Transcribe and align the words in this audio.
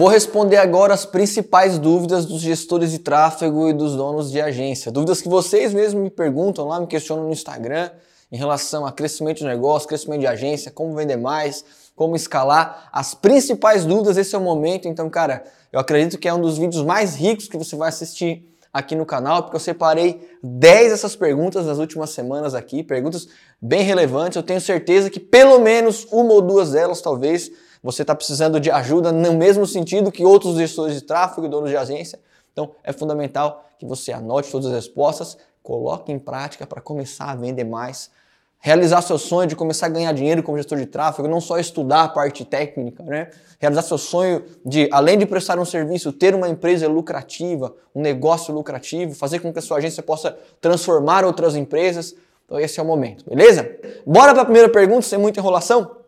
Vou 0.00 0.08
responder 0.08 0.56
agora 0.56 0.94
as 0.94 1.04
principais 1.04 1.78
dúvidas 1.78 2.24
dos 2.24 2.40
gestores 2.40 2.90
de 2.90 3.00
tráfego 3.00 3.68
e 3.68 3.74
dos 3.74 3.94
donos 3.94 4.32
de 4.32 4.40
agência. 4.40 4.90
Dúvidas 4.90 5.20
que 5.20 5.28
vocês 5.28 5.74
mesmos 5.74 6.04
me 6.04 6.08
perguntam 6.08 6.66
lá, 6.68 6.80
me 6.80 6.86
questionam 6.86 7.24
no 7.24 7.30
Instagram 7.30 7.90
em 8.32 8.36
relação 8.38 8.86
a 8.86 8.92
crescimento 8.92 9.40
de 9.40 9.44
negócio, 9.44 9.86
crescimento 9.86 10.20
de 10.20 10.26
agência, 10.26 10.70
como 10.70 10.94
vender 10.94 11.18
mais, 11.18 11.62
como 11.94 12.16
escalar. 12.16 12.88
As 12.90 13.12
principais 13.12 13.84
dúvidas, 13.84 14.16
esse 14.16 14.34
é 14.34 14.38
o 14.38 14.40
momento. 14.40 14.88
Então, 14.88 15.10
cara, 15.10 15.44
eu 15.70 15.78
acredito 15.78 16.16
que 16.16 16.26
é 16.26 16.32
um 16.32 16.40
dos 16.40 16.56
vídeos 16.56 16.82
mais 16.82 17.14
ricos 17.14 17.46
que 17.46 17.58
você 17.58 17.76
vai 17.76 17.90
assistir 17.90 18.50
aqui 18.72 18.96
no 18.96 19.04
canal, 19.04 19.42
porque 19.42 19.56
eu 19.56 19.60
separei 19.60 20.26
10 20.42 20.92
dessas 20.92 21.14
perguntas 21.14 21.66
nas 21.66 21.76
últimas 21.76 22.08
semanas 22.08 22.54
aqui, 22.54 22.82
perguntas 22.82 23.28
bem 23.60 23.82
relevantes. 23.82 24.36
Eu 24.36 24.42
tenho 24.42 24.62
certeza 24.62 25.10
que 25.10 25.20
pelo 25.20 25.58
menos 25.58 26.06
uma 26.10 26.32
ou 26.32 26.40
duas 26.40 26.70
delas, 26.70 27.02
talvez, 27.02 27.50
você 27.82 28.02
está 28.02 28.14
precisando 28.14 28.60
de 28.60 28.70
ajuda 28.70 29.10
no 29.10 29.34
mesmo 29.34 29.66
sentido 29.66 30.12
que 30.12 30.24
outros 30.24 30.56
gestores 30.56 30.94
de 30.94 31.02
tráfego 31.02 31.46
e 31.46 31.50
donos 31.50 31.70
de 31.70 31.76
agência. 31.76 32.20
Então, 32.52 32.72
é 32.84 32.92
fundamental 32.92 33.64
que 33.78 33.86
você 33.86 34.12
anote 34.12 34.50
todas 34.50 34.66
as 34.66 34.74
respostas, 34.74 35.38
coloque 35.62 36.12
em 36.12 36.18
prática 36.18 36.66
para 36.66 36.80
começar 36.80 37.30
a 37.30 37.34
vender 37.34 37.64
mais, 37.64 38.10
realizar 38.58 39.00
seu 39.00 39.18
sonho 39.18 39.48
de 39.48 39.56
começar 39.56 39.86
a 39.86 39.88
ganhar 39.88 40.12
dinheiro 40.12 40.42
como 40.42 40.58
gestor 40.58 40.78
de 40.78 40.86
tráfego, 40.86 41.26
não 41.26 41.40
só 41.40 41.58
estudar 41.58 42.04
a 42.04 42.08
parte 42.08 42.44
técnica, 42.44 43.02
né? 43.02 43.30
Realizar 43.58 43.82
seu 43.82 43.96
sonho 43.96 44.44
de, 44.64 44.88
além 44.92 45.16
de 45.16 45.24
prestar 45.24 45.58
um 45.58 45.64
serviço, 45.64 46.12
ter 46.12 46.34
uma 46.34 46.48
empresa 46.48 46.86
lucrativa, 46.86 47.74
um 47.94 48.02
negócio 48.02 48.52
lucrativo, 48.54 49.14
fazer 49.14 49.38
com 49.38 49.52
que 49.52 49.58
a 49.58 49.62
sua 49.62 49.78
agência 49.78 50.02
possa 50.02 50.36
transformar 50.60 51.24
outras 51.24 51.56
empresas. 51.56 52.14
Então 52.44 52.60
esse 52.60 52.78
é 52.78 52.82
o 52.82 52.86
momento, 52.86 53.24
beleza? 53.28 53.70
Bora 54.04 54.32
para 54.32 54.42
a 54.42 54.44
primeira 54.44 54.68
pergunta, 54.68 55.02
sem 55.02 55.18
muita 55.18 55.40
enrolação? 55.40 55.99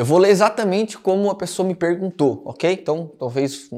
Eu 0.00 0.06
vou 0.06 0.16
ler 0.16 0.30
exatamente 0.30 0.96
como 0.96 1.28
a 1.28 1.34
pessoa 1.34 1.68
me 1.68 1.74
perguntou, 1.74 2.40
ok? 2.46 2.72
Então, 2.72 3.12
talvez 3.18 3.68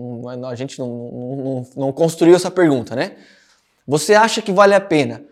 a 0.49 0.55
gente 0.55 0.79
não, 0.79 0.87
não, 0.87 1.67
não 1.77 1.93
construiu 1.93 2.37
essa 2.37 2.49
pergunta, 2.49 2.95
né? 2.95 3.17
Você 3.89 4.15
acha 4.15 4.41
que 4.41 4.53
vale 4.53 4.73
a 4.73 4.81
pena 4.81 5.25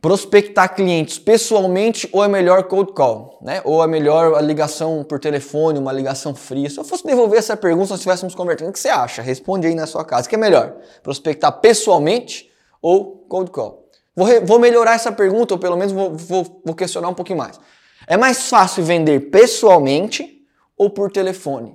prospectar 0.00 0.74
clientes 0.74 1.18
pessoalmente 1.18 2.08
ou 2.14 2.24
é 2.24 2.28
melhor 2.28 2.62
cold 2.62 2.94
call, 2.94 3.38
né? 3.42 3.60
Ou 3.62 3.84
é 3.84 3.86
melhor 3.86 4.36
a 4.36 4.40
ligação 4.40 5.04
por 5.04 5.20
telefone, 5.20 5.78
uma 5.78 5.92
ligação 5.92 6.34
fria? 6.34 6.70
Se 6.70 6.80
eu 6.80 6.84
fosse 6.84 7.04
devolver 7.04 7.38
essa 7.38 7.54
pergunta, 7.54 7.84
se 7.84 7.90
nós 7.90 8.00
estivéssemos 8.00 8.34
conversando, 8.34 8.70
o 8.70 8.72
que 8.72 8.80
você 8.80 8.88
acha? 8.88 9.20
Responde 9.20 9.66
aí 9.66 9.74
na 9.74 9.86
sua 9.86 10.02
casa. 10.02 10.26
O 10.26 10.30
que 10.30 10.34
é 10.34 10.38
melhor? 10.38 10.76
Prospectar 11.02 11.52
pessoalmente 11.60 12.50
ou 12.80 13.22
cold 13.28 13.50
call? 13.50 13.86
Vou, 14.16 14.26
vou 14.46 14.58
melhorar 14.58 14.94
essa 14.94 15.12
pergunta, 15.12 15.52
ou 15.52 15.60
pelo 15.60 15.76
menos 15.76 15.92
vou, 15.92 16.16
vou, 16.16 16.62
vou 16.64 16.74
questionar 16.74 17.10
um 17.10 17.14
pouquinho 17.14 17.36
mais. 17.36 17.60
É 18.06 18.16
mais 18.16 18.48
fácil 18.48 18.84
vender 18.84 19.30
pessoalmente 19.30 20.46
ou 20.76 20.88
por 20.88 21.10
telefone? 21.10 21.74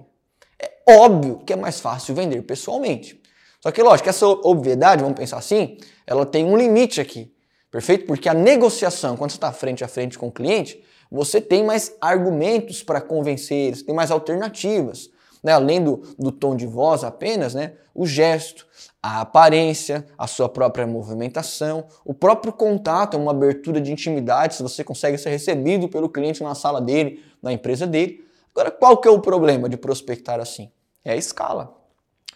É 0.57 0.71
óbvio 0.89 1.39
que 1.45 1.51
é 1.51 1.55
mais 1.55 1.79
fácil 1.79 2.15
vender 2.15 2.41
pessoalmente. 2.43 3.21
Só 3.59 3.69
que, 3.69 3.83
lógico, 3.83 4.09
essa 4.09 4.25
obviedade, 4.25 5.03
vamos 5.03 5.17
pensar 5.17 5.37
assim, 5.37 5.77
ela 6.07 6.25
tem 6.25 6.45
um 6.45 6.57
limite 6.57 7.01
aqui. 7.01 7.31
Perfeito? 7.69 8.05
Porque 8.05 8.27
a 8.27 8.33
negociação, 8.33 9.15
quando 9.15 9.31
você 9.31 9.37
está 9.37 9.51
frente 9.51 9.83
a 9.83 9.87
frente 9.87 10.17
com 10.17 10.27
o 10.27 10.31
cliente, 10.31 10.83
você 11.11 11.41
tem 11.41 11.63
mais 11.63 11.95
argumentos 11.99 12.81
para 12.81 13.01
convencer 13.01 13.57
eles, 13.57 13.83
tem 13.83 13.93
mais 13.93 14.09
alternativas. 14.09 15.10
Né? 15.43 15.51
Além 15.51 15.83
do, 15.83 15.97
do 16.17 16.31
tom 16.31 16.55
de 16.55 16.65
voz 16.65 17.03
apenas, 17.03 17.53
né? 17.53 17.73
o 17.93 18.05
gesto, 18.05 18.65
a 19.01 19.21
aparência, 19.21 20.05
a 20.17 20.27
sua 20.27 20.47
própria 20.47 20.87
movimentação, 20.87 21.85
o 22.05 22.13
próprio 22.13 22.53
contato, 22.53 23.17
uma 23.17 23.31
abertura 23.31 23.81
de 23.81 23.91
intimidade, 23.91 24.55
se 24.55 24.63
você 24.63 24.83
consegue 24.83 25.17
ser 25.17 25.29
recebido 25.29 25.89
pelo 25.89 26.09
cliente 26.09 26.43
na 26.43 26.55
sala 26.55 26.79
dele, 26.79 27.23
na 27.41 27.51
empresa 27.51 27.85
dele. 27.85 28.25
Agora, 28.53 28.71
qual 28.71 28.97
que 28.97 29.07
é 29.07 29.11
o 29.11 29.19
problema 29.19 29.67
de 29.67 29.77
prospectar 29.77 30.39
assim? 30.39 30.71
É 31.03 31.13
a 31.13 31.15
escala. 31.15 31.75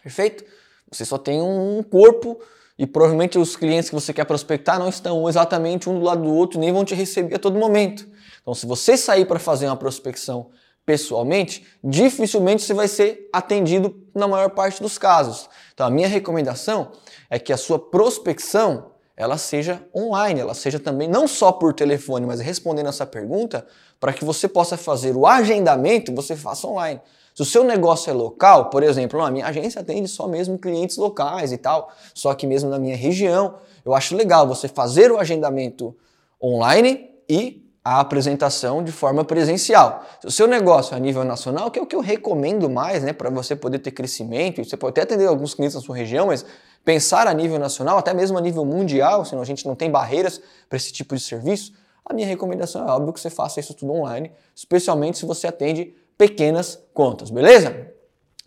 Perfeito? 0.01 0.43
Você 0.91 1.05
só 1.05 1.17
tem 1.17 1.41
um 1.41 1.83
corpo 1.83 2.39
e 2.77 2.85
provavelmente 2.85 3.37
os 3.37 3.55
clientes 3.55 3.89
que 3.89 3.95
você 3.95 4.13
quer 4.13 4.25
prospectar 4.25 4.77
não 4.77 4.89
estão 4.89 5.27
exatamente 5.29 5.89
um 5.89 5.97
do 5.97 6.05
lado 6.05 6.23
do 6.23 6.33
outro, 6.33 6.59
nem 6.59 6.71
vão 6.71 6.83
te 6.83 6.93
receber 6.93 7.35
a 7.35 7.39
todo 7.39 7.57
momento. 7.57 8.07
Então, 8.41 8.53
se 8.53 8.65
você 8.65 8.97
sair 8.97 9.25
para 9.25 9.39
fazer 9.39 9.65
uma 9.67 9.77
prospecção 9.77 10.49
pessoalmente, 10.85 11.65
dificilmente 11.83 12.63
você 12.63 12.73
vai 12.73 12.87
ser 12.87 13.29
atendido 13.33 14.03
na 14.13 14.27
maior 14.27 14.51
parte 14.51 14.81
dos 14.81 14.97
casos. 14.97 15.49
Então, 15.73 15.87
a 15.87 15.89
minha 15.89 16.07
recomendação 16.07 16.91
é 17.29 17.39
que 17.39 17.51
a 17.51 17.57
sua 17.57 17.79
prospecção 17.79 18.91
ela 19.17 19.37
seja 19.37 19.81
online, 19.95 20.41
ela 20.41 20.53
seja 20.53 20.79
também 20.79 21.07
não 21.07 21.27
só 21.27 21.51
por 21.51 21.73
telefone, 21.73 22.25
mas 22.25 22.39
respondendo 22.41 22.89
essa 22.89 23.05
pergunta, 23.05 23.65
para 23.99 24.11
que 24.11 24.25
você 24.25 24.47
possa 24.47 24.75
fazer 24.75 25.15
o 25.15 25.25
agendamento, 25.25 26.13
você 26.13 26.35
faça 26.35 26.67
online. 26.67 27.01
Se 27.33 27.41
o 27.41 27.45
seu 27.45 27.63
negócio 27.63 28.09
é 28.09 28.13
local, 28.13 28.69
por 28.69 28.83
exemplo, 28.83 29.21
a 29.21 29.31
minha 29.31 29.45
agência 29.45 29.81
atende 29.81 30.07
só 30.07 30.27
mesmo 30.27 30.57
clientes 30.57 30.97
locais 30.97 31.51
e 31.51 31.57
tal, 31.57 31.91
só 32.13 32.33
que 32.33 32.45
mesmo 32.45 32.69
na 32.69 32.77
minha 32.77 32.95
região, 32.95 33.55
eu 33.85 33.93
acho 33.93 34.15
legal 34.15 34.47
você 34.47 34.67
fazer 34.67 35.11
o 35.11 35.17
agendamento 35.17 35.95
online 36.41 37.09
e 37.29 37.64
a 37.85 37.99
apresentação 37.99 38.83
de 38.83 38.91
forma 38.91 39.23
presencial. 39.23 40.03
Se 40.19 40.25
o 40.25 40.31
seu 40.31 40.47
negócio 40.47 40.95
é 40.95 40.97
a 40.97 40.99
nível 40.99 41.23
nacional, 41.23 41.69
que 41.69 41.77
é 41.77 41.81
o 41.83 41.85
que 41.85 41.95
eu 41.95 41.99
recomendo 41.99 42.67
mais, 42.67 43.03
né, 43.03 43.13
para 43.13 43.29
você 43.29 43.55
poder 43.55 43.77
ter 43.77 43.91
crescimento, 43.91 44.65
você 44.65 44.75
pode 44.75 44.93
até 44.93 45.03
atender 45.03 45.27
alguns 45.27 45.53
clientes 45.53 45.75
na 45.75 45.81
sua 45.81 45.95
região, 45.95 46.25
mas 46.25 46.43
pensar 46.83 47.27
a 47.27 47.33
nível 47.33 47.59
nacional, 47.59 47.99
até 47.99 48.11
mesmo 48.11 48.39
a 48.39 48.41
nível 48.41 48.65
mundial, 48.65 49.23
senão 49.23 49.43
a 49.43 49.45
gente 49.45 49.67
não 49.67 49.75
tem 49.75 49.91
barreiras 49.91 50.41
para 50.67 50.77
esse 50.77 50.91
tipo 50.91 51.15
de 51.15 51.21
serviço, 51.21 51.73
a 52.03 52.11
minha 52.11 52.25
recomendação 52.25 52.87
é 52.87 52.91
óbvio 52.91 53.13
que 53.13 53.19
você 53.19 53.29
faça 53.29 53.59
isso 53.59 53.75
tudo 53.75 53.93
online, 53.93 54.31
especialmente 54.55 55.19
se 55.19 55.25
você 55.25 55.45
atende 55.45 55.95
pequenas 56.17 56.79
contas, 56.91 57.29
beleza? 57.29 57.91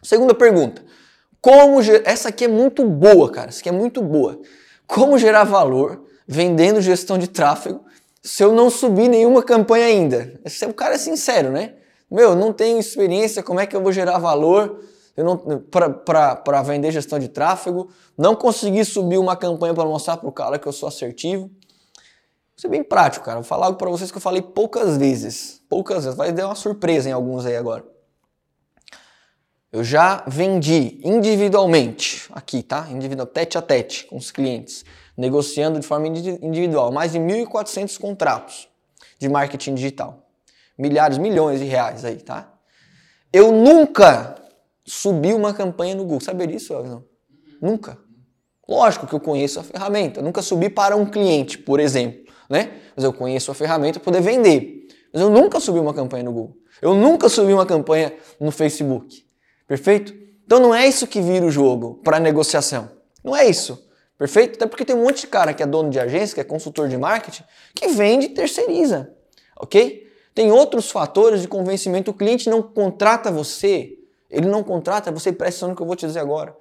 Segunda 0.03 0.34
pergunta. 0.34 0.82
Como 1.41 1.81
ger... 1.81 2.03
essa 2.04 2.31
aqui 2.31 2.44
é 2.44 2.48
muito 2.48 2.84
boa, 2.84 3.31
cara. 3.31 3.48
Essa 3.48 3.60
aqui 3.60 3.69
é 3.69 3.72
muito 3.72 4.03
boa. 4.03 4.41
Como 4.87 5.16
gerar 5.16 5.44
valor 5.44 6.04
vendendo 6.27 6.81
gestão 6.81 7.19
de 7.19 7.28
tráfego 7.28 7.84
se 8.28 8.43
eu 8.43 8.53
não 8.53 8.71
subir 8.71 9.09
nenhuma 9.09 9.43
campanha 9.43 9.87
ainda? 9.87 10.41
Esse 10.44 10.65
é 10.65 10.69
o 10.69 10.75
cara 10.75 10.94
é 10.94 10.99
sincero, 10.99 11.50
né? 11.50 11.75
Meu, 12.11 12.34
não 12.34 12.53
tenho 12.53 12.78
experiência, 12.78 13.43
como 13.43 13.61
é 13.61 13.66
que 13.66 13.77
eu 13.77 13.83
vou 13.83 13.93
gerar 13.93 14.19
valor 14.19 14.81
para 16.44 16.62
vender 16.62 16.91
gestão 16.91 17.19
de 17.19 17.28
tráfego? 17.28 17.91
Não 18.16 18.34
consegui 18.34 18.84
subir 18.84 19.19
uma 19.19 19.37
campanha 19.37 19.75
para 19.75 19.84
mostrar 19.84 20.16
para 20.16 20.28
o 20.28 20.33
cara 20.33 20.59
que 20.59 20.66
eu 20.66 20.72
sou 20.72 20.89
assertivo. 20.89 21.44
Vou 21.44 22.59
ser 22.59 22.69
bem 22.69 22.83
prático, 22.83 23.25
cara. 23.25 23.37
Vou 23.37 23.44
falar 23.44 23.66
algo 23.66 23.78
para 23.78 23.91
vocês 23.91 24.11
que 24.11 24.16
eu 24.16 24.22
falei 24.22 24.43
poucas 24.43 24.97
vezes 24.97 25.59
poucas 25.69 26.05
vezes, 26.05 26.16
vai 26.16 26.33
dar 26.33 26.47
uma 26.47 26.55
surpresa 26.55 27.09
em 27.09 27.12
alguns 27.12 27.47
aí 27.47 27.56
agora. 27.56 27.84
Eu 29.71 29.84
já 29.84 30.25
vendi 30.27 30.99
individualmente, 31.05 32.27
aqui, 32.33 32.62
tá? 32.62 32.89
Individual, 32.91 33.27
tete 33.27 33.59
a 33.59 33.62
tete 33.62 34.06
com 34.06 34.16
os 34.16 34.31
clientes, 34.31 34.83
negociando 35.18 35.80
de 35.80 35.86
forma 35.86 36.06
individual, 36.06 36.92
mais 36.92 37.10
de 37.10 37.18
1.400 37.18 37.98
contratos 37.98 38.68
de 39.18 39.28
marketing 39.28 39.74
digital. 39.74 40.24
Milhares, 40.78 41.18
milhões 41.18 41.58
de 41.58 41.66
reais 41.66 42.04
aí, 42.04 42.18
tá? 42.18 42.54
Eu 43.32 43.50
nunca 43.50 44.36
subi 44.86 45.34
uma 45.34 45.52
campanha 45.52 45.96
no 45.96 46.04
Google. 46.04 46.20
Sabia 46.20 46.46
disso, 46.46 46.72
Elton? 46.72 47.02
Nunca. 47.60 47.98
Lógico 48.68 49.08
que 49.08 49.14
eu 49.14 49.18
conheço 49.18 49.58
a 49.58 49.64
ferramenta. 49.64 50.20
Eu 50.20 50.24
nunca 50.24 50.40
subi 50.40 50.70
para 50.70 50.94
um 50.94 51.04
cliente, 51.04 51.58
por 51.58 51.80
exemplo, 51.80 52.32
né? 52.48 52.80
Mas 52.94 53.04
eu 53.04 53.12
conheço 53.12 53.50
a 53.50 53.54
ferramenta 53.54 53.98
para 53.98 54.04
poder 54.04 54.20
vender. 54.20 54.86
Mas 55.12 55.20
eu 55.20 55.30
nunca 55.30 55.58
subi 55.58 55.80
uma 55.80 55.92
campanha 55.92 56.22
no 56.22 56.32
Google. 56.32 56.56
Eu 56.80 56.94
nunca 56.94 57.28
subi 57.28 57.52
uma 57.52 57.66
campanha 57.66 58.14
no 58.38 58.52
Facebook. 58.52 59.24
Perfeito? 59.66 60.14
Então 60.44 60.60
não 60.60 60.72
é 60.72 60.86
isso 60.86 61.08
que 61.08 61.20
vira 61.20 61.44
o 61.44 61.50
jogo 61.50 62.00
para 62.04 62.20
negociação. 62.20 62.88
Não 63.24 63.34
é 63.34 63.46
isso. 63.46 63.88
Perfeito? 64.18 64.56
Até 64.56 64.66
porque 64.66 64.84
tem 64.84 64.96
um 64.96 65.04
monte 65.04 65.20
de 65.20 65.26
cara 65.28 65.54
que 65.54 65.62
é 65.62 65.66
dono 65.66 65.90
de 65.90 66.00
agência, 66.00 66.34
que 66.34 66.40
é 66.40 66.44
consultor 66.44 66.88
de 66.88 66.98
marketing, 66.98 67.44
que 67.72 67.86
vende 67.88 68.26
e 68.26 68.28
terceiriza. 68.30 69.15
Ok? 69.56 70.09
Tem 70.34 70.50
outros 70.50 70.91
fatores 70.91 71.41
de 71.41 71.48
convencimento. 71.48 72.10
O 72.10 72.15
cliente 72.15 72.50
não 72.50 72.60
contrata 72.60 73.30
você. 73.30 73.97
Ele 74.28 74.47
não 74.47 74.65
contrata 74.65 75.12
você, 75.12 75.30
atenção 75.30 75.68
no 75.68 75.76
que 75.76 75.82
eu 75.82 75.86
vou 75.86 75.94
te 75.94 76.04
dizer 76.04 76.18
agora. 76.18 76.54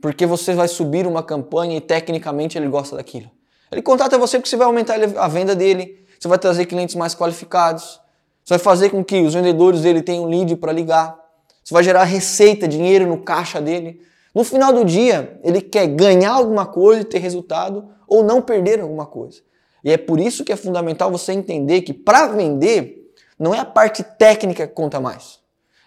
Porque 0.00 0.24
você 0.24 0.54
vai 0.54 0.66
subir 0.66 1.06
uma 1.06 1.22
campanha 1.22 1.76
e 1.76 1.80
tecnicamente 1.80 2.56
ele 2.56 2.68
gosta 2.68 2.96
daquilo. 2.96 3.30
Ele 3.70 3.82
contrata 3.82 4.16
você 4.16 4.38
porque 4.38 4.48
você 4.48 4.56
vai 4.56 4.66
aumentar 4.66 4.98
a 5.18 5.28
venda 5.28 5.54
dele, 5.54 6.04
você 6.18 6.26
vai 6.26 6.38
trazer 6.38 6.64
clientes 6.66 6.94
mais 6.94 7.14
qualificados, 7.14 8.00
você 8.44 8.54
vai 8.54 8.58
fazer 8.58 8.90
com 8.90 9.04
que 9.04 9.20
os 9.20 9.34
vendedores 9.34 9.82
dele 9.82 10.00
tenham 10.00 10.24
lead 10.24 10.56
para 10.56 10.72
ligar, 10.72 11.18
você 11.62 11.74
vai 11.74 11.84
gerar 11.84 12.04
receita, 12.04 12.66
dinheiro 12.66 13.06
no 13.06 13.18
caixa 13.18 13.60
dele. 13.60 14.00
No 14.34 14.44
final 14.44 14.72
do 14.72 14.84
dia, 14.84 15.38
ele 15.42 15.60
quer 15.60 15.86
ganhar 15.86 16.32
alguma 16.32 16.66
coisa 16.66 17.02
e 17.02 17.04
ter 17.04 17.18
resultado 17.18 17.88
ou 18.06 18.22
não 18.22 18.40
perder 18.40 18.80
alguma 18.80 19.06
coisa. 19.06 19.40
E 19.82 19.90
é 19.90 19.96
por 19.96 20.18
isso 20.20 20.44
que 20.44 20.52
é 20.52 20.56
fundamental 20.56 21.10
você 21.10 21.32
entender 21.32 21.82
que 21.82 21.92
para 21.92 22.26
vender, 22.28 23.12
não 23.38 23.54
é 23.54 23.58
a 23.58 23.64
parte 23.64 24.02
técnica 24.02 24.66
que 24.66 24.74
conta 24.74 25.00
mais. 25.00 25.38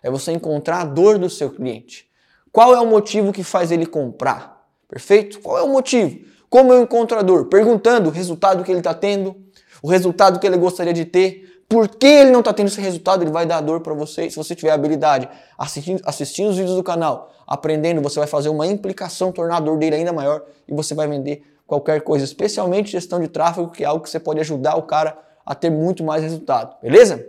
É 0.01 0.09
você 0.09 0.31
encontrar 0.31 0.81
a 0.81 0.85
dor 0.85 1.17
do 1.17 1.29
seu 1.29 1.49
cliente. 1.51 2.09
Qual 2.51 2.75
é 2.75 2.79
o 2.79 2.85
motivo 2.85 3.31
que 3.31 3.43
faz 3.43 3.71
ele 3.71 3.85
comprar? 3.85 4.65
Perfeito? 4.87 5.39
Qual 5.39 5.57
é 5.57 5.61
o 5.61 5.69
motivo? 5.69 6.19
Como 6.49 6.73
eu 6.73 6.81
encontro 6.81 7.17
a 7.17 7.21
dor? 7.21 7.45
Perguntando 7.45 8.09
o 8.09 8.11
resultado 8.11 8.63
que 8.63 8.71
ele 8.71 8.79
está 8.79 8.93
tendo, 8.93 9.35
o 9.81 9.87
resultado 9.87 10.39
que 10.39 10.45
ele 10.45 10.57
gostaria 10.57 10.93
de 10.93 11.05
ter, 11.05 11.60
por 11.71 11.87
que 11.87 12.05
ele 12.05 12.31
não 12.31 12.41
está 12.41 12.51
tendo 12.51 12.67
esse 12.67 12.81
resultado, 12.81 13.23
ele 13.23 13.31
vai 13.31 13.45
dar 13.45 13.61
dor 13.61 13.79
para 13.79 13.93
você. 13.93 14.29
Se 14.29 14.35
você 14.35 14.53
tiver 14.53 14.71
habilidade 14.71 15.29
assistindo, 15.57 16.01
assistindo 16.05 16.49
os 16.49 16.57
vídeos 16.57 16.75
do 16.75 16.83
canal, 16.83 17.31
aprendendo, 17.47 18.01
você 18.01 18.19
vai 18.19 18.27
fazer 18.27 18.49
uma 18.49 18.67
implicação, 18.67 19.31
tornar 19.31 19.55
a 19.55 19.59
dor 19.61 19.77
dele 19.77 19.95
ainda 19.95 20.11
maior 20.11 20.43
e 20.67 20.73
você 20.73 20.93
vai 20.93 21.07
vender 21.07 21.41
qualquer 21.65 22.01
coisa, 22.01 22.25
especialmente 22.25 22.91
gestão 22.91 23.21
de 23.21 23.29
tráfego, 23.29 23.69
que 23.69 23.85
é 23.85 23.87
algo 23.87 24.03
que 24.03 24.09
você 24.09 24.19
pode 24.19 24.41
ajudar 24.41 24.75
o 24.75 24.81
cara 24.81 25.17
a 25.45 25.55
ter 25.55 25.69
muito 25.69 26.03
mais 26.03 26.21
resultado, 26.21 26.75
beleza? 26.81 27.25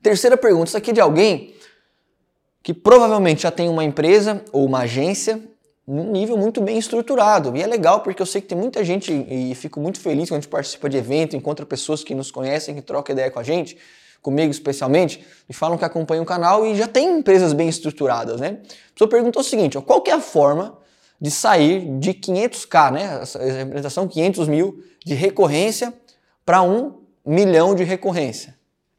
Terceira 0.00 0.36
pergunta, 0.36 0.68
isso 0.68 0.76
aqui 0.76 0.90
é 0.90 0.94
de 0.94 1.00
alguém 1.00 1.52
que 2.62 2.72
provavelmente 2.72 3.42
já 3.42 3.50
tem 3.50 3.68
uma 3.68 3.82
empresa 3.82 4.40
ou 4.52 4.64
uma 4.64 4.82
agência 4.82 5.42
num 5.88 6.12
nível 6.12 6.36
muito 6.36 6.60
bem 6.60 6.76
estruturado. 6.76 7.56
E 7.56 7.62
é 7.62 7.66
legal 7.66 8.00
porque 8.00 8.20
eu 8.20 8.26
sei 8.26 8.42
que 8.42 8.48
tem 8.48 8.58
muita 8.58 8.84
gente 8.84 9.10
e 9.10 9.54
fico 9.54 9.80
muito 9.80 9.98
feliz 9.98 10.28
quando 10.28 10.38
a 10.38 10.40
gente 10.42 10.50
participa 10.50 10.86
de 10.86 10.98
evento, 10.98 11.34
encontra 11.34 11.64
pessoas 11.64 12.04
que 12.04 12.14
nos 12.14 12.30
conhecem, 12.30 12.74
que 12.74 12.82
trocam 12.82 13.14
ideia 13.14 13.30
com 13.30 13.38
a 13.38 13.42
gente, 13.42 13.78
comigo 14.20 14.50
especialmente, 14.50 15.24
e 15.48 15.54
falam 15.54 15.78
que 15.78 15.84
acompanham 15.86 16.24
o 16.24 16.26
canal 16.26 16.66
e 16.66 16.74
já 16.74 16.86
tem 16.86 17.18
empresas 17.18 17.54
bem 17.54 17.70
estruturadas, 17.70 18.38
né? 18.38 18.58
A 18.90 18.92
pessoa 18.92 19.08
perguntou 19.08 19.40
o 19.40 19.44
seguinte, 19.44 19.78
ó, 19.78 19.80
qual 19.80 20.02
que 20.02 20.10
é 20.10 20.14
a 20.14 20.20
forma 20.20 20.76
de 21.18 21.30
sair 21.30 21.98
de 21.98 22.12
500k, 22.12 22.92
né? 22.92 23.04
A 23.06 23.58
representação 23.58 24.06
500 24.06 24.46
mil 24.46 24.84
de 25.06 25.14
recorrência 25.14 25.94
para 26.44 26.60
um 26.60 27.00
milhão 27.24 27.74
de 27.74 27.82
recorrência. 27.82 28.54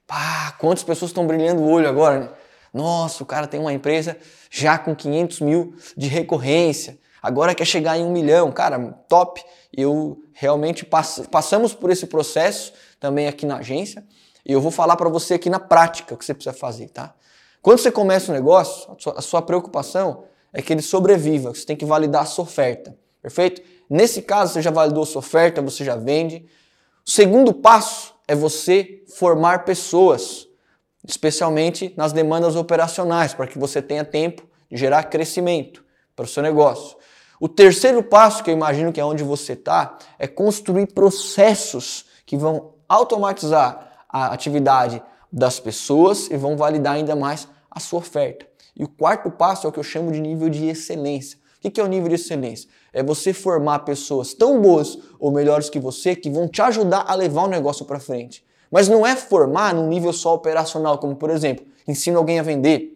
Pá, 0.08 0.56
quantas 0.58 0.84
pessoas 0.84 1.12
estão 1.12 1.28
brilhando 1.28 1.62
o 1.62 1.70
olho 1.70 1.88
agora, 1.88 2.20
né? 2.20 2.30
Nossa, 2.74 3.24
o 3.24 3.26
cara 3.26 3.48
tem 3.48 3.60
uma 3.60 3.74
empresa 3.74 4.18
já 4.50 4.78
com 4.78 4.96
500 4.96 5.42
mil 5.42 5.74
de 5.98 6.08
recorrência, 6.08 7.00
agora 7.22 7.56
quer 7.56 7.66
chegar 7.66 7.98
em 7.98 8.04
um 8.04 8.12
milhão. 8.12 8.52
Cara, 8.52 8.80
top. 9.08 9.44
Eu 9.72 10.22
realmente 10.34 10.84
pass 10.84 11.22
passamos 11.30 11.74
por 11.74 11.92
esse 11.92 12.08
processo 12.08 12.74
também 13.00 13.28
aqui 13.28 13.46
na 13.46 13.58
agência 13.58 14.04
e 14.46 14.52
eu 14.52 14.60
vou 14.60 14.72
falar 14.72 14.96
para 14.96 15.10
você 15.10 15.36
aqui 15.36 15.50
na 15.50 15.60
prática 15.60 16.16
o 16.16 16.18
que 16.18 16.26
você 16.26 16.34
precisa 16.34 16.56
fazer, 16.56 16.90
tá? 16.90 17.14
Quando 17.62 17.78
você 17.78 17.92
começa 17.92 18.32
um 18.32 18.36
negócio, 18.36 18.98
a 19.16 19.22
sua, 19.22 19.42
preocupação 19.42 20.24
é 20.52 20.62
que 20.62 20.74
ele 20.74 20.82
sobreviva, 20.82 21.54
você 21.54 21.66
tem 21.66 21.76
que 21.76 21.86
validar 21.86 22.24
a 22.24 22.26
sua 22.26 22.46
oferta, 22.46 22.98
perfeito? 23.22 23.62
Nesse 23.90 24.22
caso, 24.22 24.54
você 24.54 24.62
já 24.62 24.72
validou 24.72 25.04
a 25.04 25.06
sua 25.06 25.20
oferta, 25.20 25.62
você 25.62 25.84
já 25.84 25.96
vende. 25.96 26.46
O 27.06 27.12
segundo 27.12 27.54
passo 27.54 28.16
é 28.28 28.34
você 28.34 29.04
formar 29.16 29.66
pessoas 29.66 30.48
especialmente 31.08 31.94
nas 31.96 32.12
demandas 32.12 32.56
operacionais, 32.56 33.34
para 33.34 33.48
que 33.48 33.58
você 33.58 33.82
tenha 33.82 34.04
tempo 34.04 34.44
de 34.70 34.78
gerar 34.78 35.04
crescimento 35.04 35.84
para 36.16 36.26
o 36.26 36.28
seu 36.28 36.44
negócio. 36.44 36.98
O 37.40 37.48
terceiro 37.48 38.04
passo, 38.04 38.44
que 38.44 38.50
eu 38.50 38.54
imagino 38.54 38.92
que 38.92 39.00
é 39.00 39.06
onde 39.06 39.24
você 39.24 39.54
está, 39.54 39.98
é 40.18 40.28
construir 40.28 40.88
processos 40.88 42.06
que 42.26 42.36
vão 42.36 42.74
automatizar 42.88 44.06
a 44.10 44.34
atividade 44.34 45.02
das 45.32 45.60
pessoas 45.60 46.30
e 46.30 46.36
vão 46.36 46.58
validar 46.58 46.96
ainda 46.96 47.16
mais 47.16 47.48
a 47.72 47.80
sua 47.80 48.00
oferta. 48.00 48.46
E 48.76 48.84
o 48.84 48.88
quarto 48.88 49.32
passo 49.32 49.66
é 49.66 49.70
o 49.70 49.72
que 49.72 49.80
eu 49.80 49.84
chamo 49.84 50.12
de 50.12 50.20
nível 50.20 50.50
de 50.50 50.66
excelência. 50.68 51.40
O 51.64 51.70
que 51.70 51.80
é 51.80 51.84
o 51.84 51.88
nível 51.88 52.10
de 52.10 52.16
excelência? 52.16 52.70
É 52.92 53.04
você 53.04 53.34
formar 53.34 53.80
pessoas 53.80 54.34
tão 54.34 54.62
boas 54.62 54.98
ou 55.20 55.32
melhores 55.32 55.70
que 55.70 55.80
você 55.80 56.16
que 56.16 56.30
vão 56.30 56.48
te 56.48 56.62
ajudar 56.62 57.06
a 57.08 57.14
levar 57.16 57.44
o 57.44 57.48
negócio 57.48 57.86
para 57.86 58.00
frente. 58.00 58.44
Mas 58.72 58.88
não 58.88 59.06
é 59.06 59.16
formar 59.16 59.74
num 59.74 59.88
nível 59.88 60.14
só 60.14 60.34
operacional, 60.34 60.98
como 60.98 61.16
por 61.16 61.30
exemplo, 61.30 61.66
ensina 61.88 62.18
alguém 62.18 62.40
a 62.40 62.44
vender, 62.44 62.94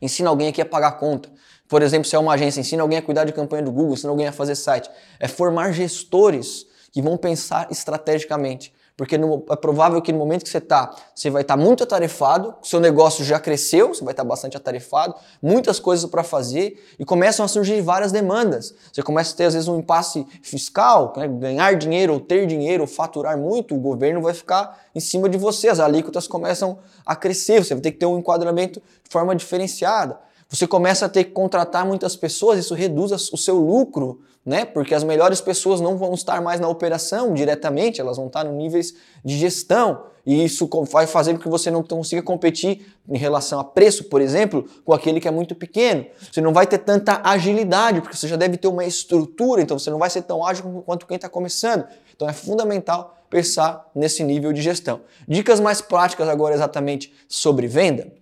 ensina 0.00 0.28
alguém 0.30 0.48
aqui 0.48 0.60
a 0.60 0.66
pagar 0.66 0.92
conta. 0.92 1.28
Por 1.68 1.82
exemplo, 1.82 2.08
se 2.08 2.16
é 2.16 2.18
uma 2.18 2.34
agência, 2.34 2.60
ensina 2.60 2.82
alguém 2.82 2.98
a 2.98 3.02
cuidar 3.02 3.24
de 3.24 3.32
campanha 3.32 3.62
do 3.62 3.70
Google, 3.70 3.94
ensina 3.94 4.10
alguém 4.10 4.26
a 4.26 4.32
fazer 4.32 4.56
site. 4.56 4.90
É 5.18 5.28
formar 5.28 5.72
gestores 5.72 6.66
que 6.92 7.00
vão 7.00 7.16
pensar 7.16 7.68
estrategicamente. 7.70 8.74
Porque 9.00 9.16
no, 9.16 9.42
é 9.50 9.56
provável 9.56 10.02
que 10.02 10.12
no 10.12 10.18
momento 10.18 10.44
que 10.44 10.50
você 10.50 10.58
está, 10.58 10.94
você 11.14 11.30
vai 11.30 11.40
estar 11.40 11.56
tá 11.56 11.62
muito 11.62 11.82
atarefado, 11.82 12.54
seu 12.62 12.78
negócio 12.78 13.24
já 13.24 13.40
cresceu, 13.40 13.94
você 13.94 14.04
vai 14.04 14.12
estar 14.12 14.24
tá 14.24 14.28
bastante 14.28 14.58
atarefado, 14.58 15.14
muitas 15.40 15.80
coisas 15.80 16.04
para 16.10 16.22
fazer 16.22 16.78
e 16.98 17.04
começam 17.06 17.42
a 17.42 17.48
surgir 17.48 17.80
várias 17.80 18.12
demandas. 18.12 18.74
Você 18.92 19.02
começa 19.02 19.32
a 19.32 19.36
ter 19.38 19.44
às 19.44 19.54
vezes 19.54 19.68
um 19.68 19.78
impasse 19.78 20.26
fiscal, 20.42 21.14
né? 21.16 21.26
ganhar 21.26 21.76
dinheiro 21.76 22.12
ou 22.12 22.20
ter 22.20 22.46
dinheiro, 22.46 22.82
ou 22.82 22.86
faturar 22.86 23.38
muito, 23.38 23.74
o 23.74 23.78
governo 23.78 24.20
vai 24.20 24.34
ficar 24.34 24.78
em 24.94 25.00
cima 25.00 25.30
de 25.30 25.38
você, 25.38 25.70
as 25.70 25.80
alíquotas 25.80 26.28
começam 26.28 26.78
a 27.06 27.16
crescer, 27.16 27.64
você 27.64 27.72
vai 27.72 27.80
ter 27.80 27.92
que 27.92 27.98
ter 27.98 28.04
um 28.04 28.18
enquadramento 28.18 28.82
de 29.02 29.10
forma 29.10 29.34
diferenciada. 29.34 30.20
Você 30.46 30.66
começa 30.66 31.06
a 31.06 31.08
ter 31.08 31.24
que 31.24 31.30
contratar 31.30 31.86
muitas 31.86 32.16
pessoas, 32.16 32.58
isso 32.58 32.74
reduz 32.74 33.12
o 33.32 33.38
seu 33.38 33.56
lucro, 33.56 34.20
né? 34.44 34.64
Porque 34.64 34.94
as 34.94 35.04
melhores 35.04 35.40
pessoas 35.40 35.80
não 35.80 35.96
vão 35.96 36.14
estar 36.14 36.40
mais 36.40 36.60
na 36.60 36.68
operação 36.68 37.34
diretamente, 37.34 38.00
elas 38.00 38.16
vão 38.16 38.26
estar 38.26 38.44
no 38.44 38.52
níveis 38.52 38.94
de 39.24 39.36
gestão. 39.36 40.04
E 40.24 40.44
isso 40.44 40.68
vai 40.90 41.06
fazer 41.06 41.34
com 41.34 41.40
que 41.40 41.48
você 41.48 41.70
não 41.70 41.82
consiga 41.82 42.22
competir 42.22 42.94
em 43.08 43.16
relação 43.16 43.58
a 43.58 43.64
preço, 43.64 44.04
por 44.04 44.20
exemplo, 44.20 44.68
com 44.84 44.92
aquele 44.92 45.18
que 45.20 45.26
é 45.26 45.30
muito 45.30 45.54
pequeno. 45.54 46.06
Você 46.30 46.40
não 46.40 46.52
vai 46.52 46.66
ter 46.66 46.78
tanta 46.78 47.20
agilidade, 47.24 48.00
porque 48.00 48.16
você 48.16 48.28
já 48.28 48.36
deve 48.36 48.56
ter 48.56 48.68
uma 48.68 48.84
estrutura, 48.84 49.62
então 49.62 49.78
você 49.78 49.90
não 49.90 49.98
vai 49.98 50.10
ser 50.10 50.22
tão 50.22 50.44
ágil 50.44 50.82
quanto 50.84 51.06
quem 51.06 51.16
está 51.16 51.28
começando. 51.28 51.86
Então 52.14 52.28
é 52.28 52.32
fundamental 52.32 53.16
pensar 53.30 53.88
nesse 53.94 54.22
nível 54.22 54.52
de 54.52 54.60
gestão. 54.60 55.00
Dicas 55.26 55.58
mais 55.58 55.80
práticas 55.80 56.28
agora 56.28 56.54
exatamente 56.54 57.14
sobre 57.28 57.66
venda. 57.66 58.12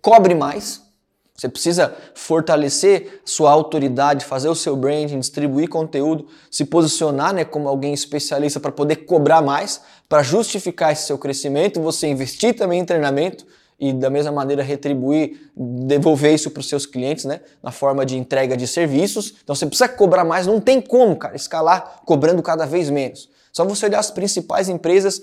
Cobre 0.00 0.34
mais, 0.34 0.82
você 1.38 1.48
precisa 1.48 1.94
fortalecer 2.14 3.20
sua 3.24 3.52
autoridade, 3.52 4.24
fazer 4.24 4.48
o 4.48 4.56
seu 4.56 4.74
branding, 4.74 5.20
distribuir 5.20 5.68
conteúdo, 5.68 6.26
se 6.50 6.64
posicionar 6.64 7.32
né, 7.32 7.44
como 7.44 7.68
alguém 7.68 7.94
especialista 7.94 8.58
para 8.58 8.72
poder 8.72 8.96
cobrar 8.96 9.40
mais, 9.40 9.80
para 10.08 10.20
justificar 10.20 10.92
esse 10.92 11.06
seu 11.06 11.16
crescimento, 11.16 11.80
você 11.80 12.08
investir 12.08 12.56
também 12.56 12.80
em 12.80 12.84
treinamento 12.84 13.46
e 13.78 13.92
da 13.92 14.10
mesma 14.10 14.32
maneira 14.32 14.64
retribuir, 14.64 15.52
devolver 15.56 16.34
isso 16.34 16.50
para 16.50 16.58
os 16.58 16.68
seus 16.68 16.84
clientes, 16.84 17.24
né, 17.24 17.40
na 17.62 17.70
forma 17.70 18.04
de 18.04 18.18
entrega 18.18 18.56
de 18.56 18.66
serviços. 18.66 19.36
Então 19.44 19.54
você 19.54 19.64
precisa 19.64 19.88
cobrar 19.88 20.24
mais, 20.24 20.44
não 20.44 20.60
tem 20.60 20.80
como, 20.80 21.14
cara, 21.14 21.36
escalar 21.36 22.00
cobrando 22.04 22.42
cada 22.42 22.66
vez 22.66 22.90
menos. 22.90 23.30
Só 23.52 23.64
você 23.64 23.86
olhar 23.86 24.00
as 24.00 24.10
principais 24.10 24.68
empresas 24.68 25.22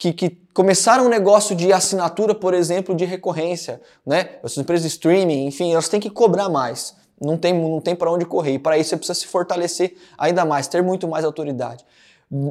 que, 0.00 0.14
que, 0.14 0.30
começaram 0.54 1.04
um 1.04 1.08
negócio 1.10 1.54
de 1.54 1.70
assinatura, 1.72 2.34
por 2.34 2.54
exemplo, 2.54 2.94
de 2.94 3.04
recorrência, 3.04 3.80
né? 4.04 4.30
As 4.42 4.56
empresas 4.56 4.82
de 4.82 4.88
streaming, 4.88 5.46
enfim, 5.46 5.72
elas 5.72 5.90
têm 5.90 6.00
que 6.00 6.08
cobrar 6.08 6.48
mais. 6.48 6.96
Não 7.20 7.36
tem, 7.36 7.52
não 7.52 7.82
tem 7.82 7.94
para 7.94 8.10
onde 8.10 8.24
correr. 8.24 8.54
E 8.54 8.58
para 8.58 8.78
isso 8.78 8.88
você 8.88 8.96
precisa 8.96 9.18
se 9.18 9.26
fortalecer 9.26 9.94
ainda 10.16 10.44
mais, 10.44 10.66
ter 10.66 10.82
muito 10.82 11.06
mais 11.06 11.22
autoridade. 11.22 11.84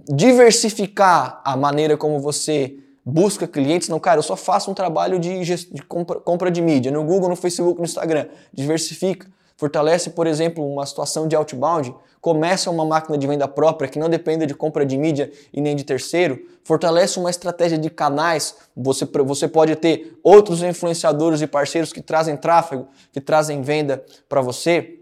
Diversificar 0.08 1.42
a 1.44 1.58
maneira 1.58 1.98
como 1.98 2.20
você 2.20 2.78
busca 3.04 3.48
clientes. 3.48 3.90
Não, 3.90 4.00
cara, 4.00 4.20
eu 4.20 4.24
só 4.24 4.36
faço 4.36 4.70
um 4.70 4.76
trabalho 4.76 5.18
de, 5.18 5.44
de 5.44 5.82
compra, 5.82 6.20
compra 6.20 6.52
de 6.52 6.62
mídia 6.62 6.92
no 6.92 7.04
Google, 7.04 7.30
no 7.30 7.36
Facebook, 7.36 7.80
no 7.80 7.86
Instagram. 7.86 8.28
Diversifica 8.54 9.28
fortalece, 9.60 10.12
por 10.12 10.26
exemplo, 10.26 10.66
uma 10.66 10.86
situação 10.86 11.28
de 11.28 11.36
outbound, 11.36 11.94
começa 12.22 12.72
uma 12.72 12.86
máquina 12.86 13.18
de 13.18 13.28
venda 13.28 13.46
própria 13.46 13.90
que 13.90 14.00
não 14.00 14.08
dependa 14.08 14.48
de 14.48 14.54
compra 14.54 14.86
de 14.86 14.98
mídia 14.98 15.30
e 15.52 15.60
nem 15.60 15.76
de 15.76 15.84
terceiro, 15.84 16.40
fortalece 16.64 17.20
uma 17.20 17.30
estratégia 17.30 17.78
de 17.78 17.90
canais, 17.90 18.56
você, 18.74 19.06
você 19.26 19.50
pode 19.50 19.76
ter 19.76 20.18
outros 20.24 20.64
influenciadores 20.64 21.42
e 21.42 21.48
parceiros 21.48 21.92
que 21.92 22.02
trazem 22.02 22.38
tráfego, 22.38 22.88
que 23.12 23.20
trazem 23.20 23.62
venda 23.62 24.02
para 24.30 24.40
você, 24.40 25.02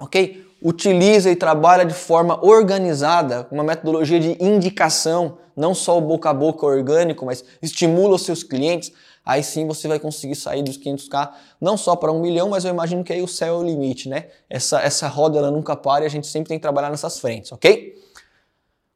ok? 0.00 0.42
Utiliza 0.62 1.30
e 1.30 1.36
trabalha 1.36 1.84
de 1.84 1.92
forma 1.92 2.42
organizada, 2.42 3.46
uma 3.50 3.62
metodologia 3.62 4.18
de 4.18 4.42
indicação, 4.42 5.36
não 5.54 5.74
só 5.74 5.98
o 5.98 6.00
boca 6.00 6.30
a 6.30 6.34
boca 6.34 6.64
orgânico, 6.64 7.26
mas 7.26 7.44
estimula 7.60 8.14
os 8.14 8.22
seus 8.22 8.42
clientes 8.42 8.90
aí 9.28 9.42
sim 9.42 9.66
você 9.66 9.86
vai 9.86 10.00
conseguir 10.00 10.34
sair 10.34 10.62
dos 10.62 10.78
500k 10.78 11.32
não 11.60 11.76
só 11.76 11.94
para 11.94 12.10
um 12.10 12.18
milhão, 12.18 12.48
mas 12.48 12.64
eu 12.64 12.70
imagino 12.70 13.04
que 13.04 13.12
aí 13.12 13.20
o 13.20 13.28
céu 13.28 13.56
é 13.56 13.58
o 13.58 13.62
limite, 13.62 14.08
né? 14.08 14.28
Essa, 14.48 14.80
essa 14.80 15.06
roda 15.06 15.36
ela 15.36 15.50
nunca 15.50 15.76
para 15.76 16.04
e 16.04 16.06
a 16.06 16.10
gente 16.10 16.26
sempre 16.26 16.48
tem 16.48 16.58
que 16.58 16.62
trabalhar 16.62 16.88
nessas 16.88 17.18
frentes, 17.18 17.52
ok? 17.52 17.94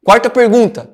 Quarta 0.03 0.31
pergunta: 0.31 0.89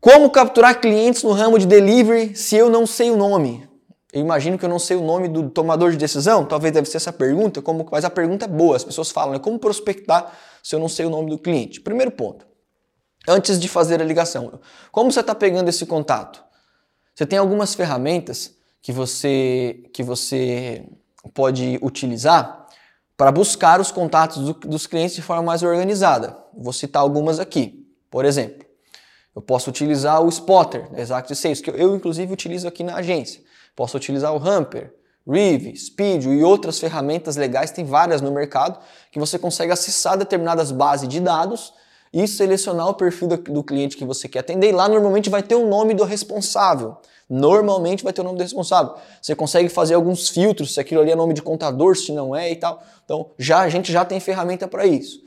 como 0.00 0.30
capturar 0.30 0.80
clientes 0.80 1.22
no 1.22 1.32
ramo 1.32 1.58
de 1.58 1.66
delivery 1.66 2.34
se 2.34 2.56
eu 2.56 2.70
não 2.70 2.86
sei 2.86 3.10
o 3.10 3.16
nome? 3.16 3.68
Eu 4.10 4.22
imagino 4.22 4.56
que 4.56 4.64
eu 4.64 4.70
não 4.70 4.78
sei 4.78 4.96
o 4.96 5.02
nome 5.02 5.28
do 5.28 5.50
tomador 5.50 5.90
de 5.90 5.98
decisão, 5.98 6.46
talvez 6.46 6.72
deve 6.72 6.88
ser 6.88 6.96
essa 6.96 7.12
pergunta, 7.12 7.60
como, 7.60 7.86
mas 7.90 8.06
a 8.06 8.10
pergunta 8.10 8.46
é 8.46 8.48
boa, 8.48 8.76
as 8.76 8.84
pessoas 8.84 9.10
falam, 9.10 9.34
né? 9.34 9.38
Como 9.38 9.58
prospectar 9.58 10.32
se 10.62 10.74
eu 10.74 10.78
não 10.78 10.88
sei 10.88 11.04
o 11.04 11.10
nome 11.10 11.28
do 11.28 11.36
cliente? 11.36 11.78
Primeiro 11.78 12.10
ponto, 12.10 12.46
antes 13.28 13.60
de 13.60 13.68
fazer 13.68 14.00
a 14.00 14.04
ligação, 14.04 14.60
como 14.90 15.12
você 15.12 15.20
está 15.20 15.34
pegando 15.34 15.68
esse 15.68 15.84
contato? 15.84 16.42
Você 17.14 17.26
tem 17.26 17.38
algumas 17.38 17.74
ferramentas 17.74 18.61
que 18.82 18.92
você, 18.92 19.84
que 19.94 20.02
você 20.02 20.84
pode 21.32 21.78
utilizar 21.80 22.66
para 23.16 23.30
buscar 23.30 23.80
os 23.80 23.92
contatos 23.92 24.42
do, 24.42 24.54
dos 24.54 24.86
clientes 24.86 25.14
de 25.14 25.22
forma 25.22 25.44
mais 25.44 25.62
organizada. 25.62 26.36
Vou 26.52 26.72
citar 26.72 27.00
algumas 27.00 27.38
aqui. 27.38 27.86
Por 28.10 28.24
exemplo, 28.24 28.66
eu 29.34 29.40
posso 29.40 29.70
utilizar 29.70 30.20
o 30.20 30.28
Spotter, 30.28 30.90
Exact 30.96 31.34
Sales, 31.34 31.60
que 31.60 31.70
eu, 31.70 31.76
eu 31.76 31.96
inclusive 31.96 32.32
utilizo 32.32 32.66
aqui 32.66 32.82
na 32.82 32.96
agência. 32.96 33.40
Posso 33.76 33.96
utilizar 33.96 34.34
o 34.34 34.38
Hamper, 34.38 34.92
Reeve, 35.26 35.76
Speed 35.76 36.24
e 36.24 36.42
outras 36.42 36.80
ferramentas 36.80 37.36
legais, 37.36 37.70
tem 37.70 37.84
várias 37.84 38.20
no 38.20 38.32
mercado, 38.32 38.78
que 39.12 39.20
você 39.20 39.38
consegue 39.38 39.72
acessar 39.72 40.18
determinadas 40.18 40.72
bases 40.72 41.08
de 41.08 41.20
dados 41.20 41.72
e 42.12 42.28
selecionar 42.28 42.88
o 42.88 42.94
perfil 42.94 43.28
do, 43.28 43.64
cliente 43.64 43.96
que 43.96 44.04
você 44.04 44.28
quer 44.28 44.40
atender. 44.40 44.68
E 44.68 44.72
lá 44.72 44.88
normalmente 44.88 45.30
vai 45.30 45.42
ter 45.42 45.54
o 45.54 45.66
nome 45.66 45.94
do 45.94 46.04
responsável. 46.04 46.96
Normalmente 47.28 48.04
vai 48.04 48.12
ter 48.12 48.20
o 48.20 48.24
nome 48.24 48.36
do 48.36 48.42
responsável. 48.42 48.94
Você 49.20 49.34
consegue 49.34 49.68
fazer 49.70 49.94
alguns 49.94 50.28
filtros, 50.28 50.74
se 50.74 50.80
aquilo 50.80 51.00
ali 51.00 51.10
é 51.10 51.16
nome 51.16 51.32
de 51.32 51.40
contador, 51.40 51.96
se 51.96 52.12
não 52.12 52.36
é 52.36 52.50
e 52.50 52.56
tal. 52.56 52.82
Então 53.04 53.30
já 53.38 53.60
a 53.60 53.68
gente 53.70 53.90
já 53.90 54.04
tem 54.04 54.20
ferramenta 54.20 54.68
para 54.68 54.84
isso. 54.84 55.22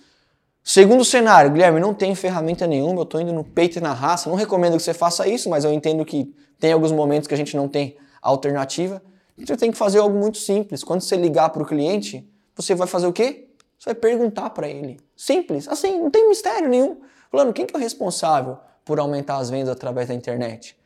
Segundo 0.63 1.03
cenário, 1.03 1.51
Guilherme, 1.51 1.79
não 1.79 1.93
tem 1.93 2.13
ferramenta 2.15 2.65
nenhuma, 2.65 2.99
eu 2.99 3.03
estou 3.03 3.21
indo 3.21 3.33
no 3.33 3.43
peito 3.43 3.77
e 3.77 3.81
na 3.81 3.93
raça. 3.93 4.29
Não 4.29 4.35
recomendo 4.35 4.77
que 4.77 4.83
você 4.83 4.93
faça 4.93 5.27
isso, 5.27 5.49
mas 5.49 5.63
eu 5.63 5.71
entendo 5.71 6.05
que 6.05 6.33
tem 6.59 6.71
alguns 6.71 6.91
momentos 6.91 7.27
que 7.27 7.33
a 7.33 7.37
gente 7.37 7.55
não 7.55 7.67
tem 7.67 7.97
alternativa. 8.21 9.01
Você 9.37 9.57
tem 9.57 9.71
que 9.71 9.77
fazer 9.77 9.99
algo 9.99 10.17
muito 10.17 10.37
simples. 10.37 10.83
Quando 10.83 11.01
você 11.01 11.15
ligar 11.17 11.49
para 11.49 11.61
o 11.61 11.65
cliente, 11.65 12.27
você 12.55 12.73
vai 12.73 12.87
fazer 12.87 13.05
o 13.05 13.13
quê? 13.13 13.49
Você 13.77 13.89
vai 13.89 13.95
perguntar 13.95 14.49
para 14.51 14.67
ele. 14.67 14.99
Simples, 15.15 15.67
assim, 15.67 15.99
não 15.99 16.11
tem 16.11 16.27
mistério 16.27 16.67
nenhum. 16.67 16.97
Falando, 17.31 17.53
quem 17.53 17.65
que 17.65 17.75
é 17.75 17.77
o 17.77 17.81
responsável 17.81 18.57
por 18.83 18.99
aumentar 18.99 19.37
as 19.37 19.49
vendas 19.49 19.69
através 19.69 20.07
da 20.07 20.13
internet? 20.13 20.77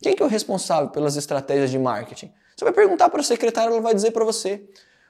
Quem 0.00 0.14
que 0.14 0.22
é 0.22 0.26
o 0.26 0.28
responsável 0.28 0.90
pelas 0.90 1.16
estratégias 1.16 1.70
de 1.70 1.78
marketing? 1.78 2.32
Você 2.56 2.64
vai 2.64 2.74
perguntar 2.74 3.08
para 3.08 3.20
a 3.20 3.24
secretária, 3.24 3.70
ela 3.70 3.80
vai 3.80 3.94
dizer 3.94 4.10
para 4.10 4.24
você. 4.24 4.62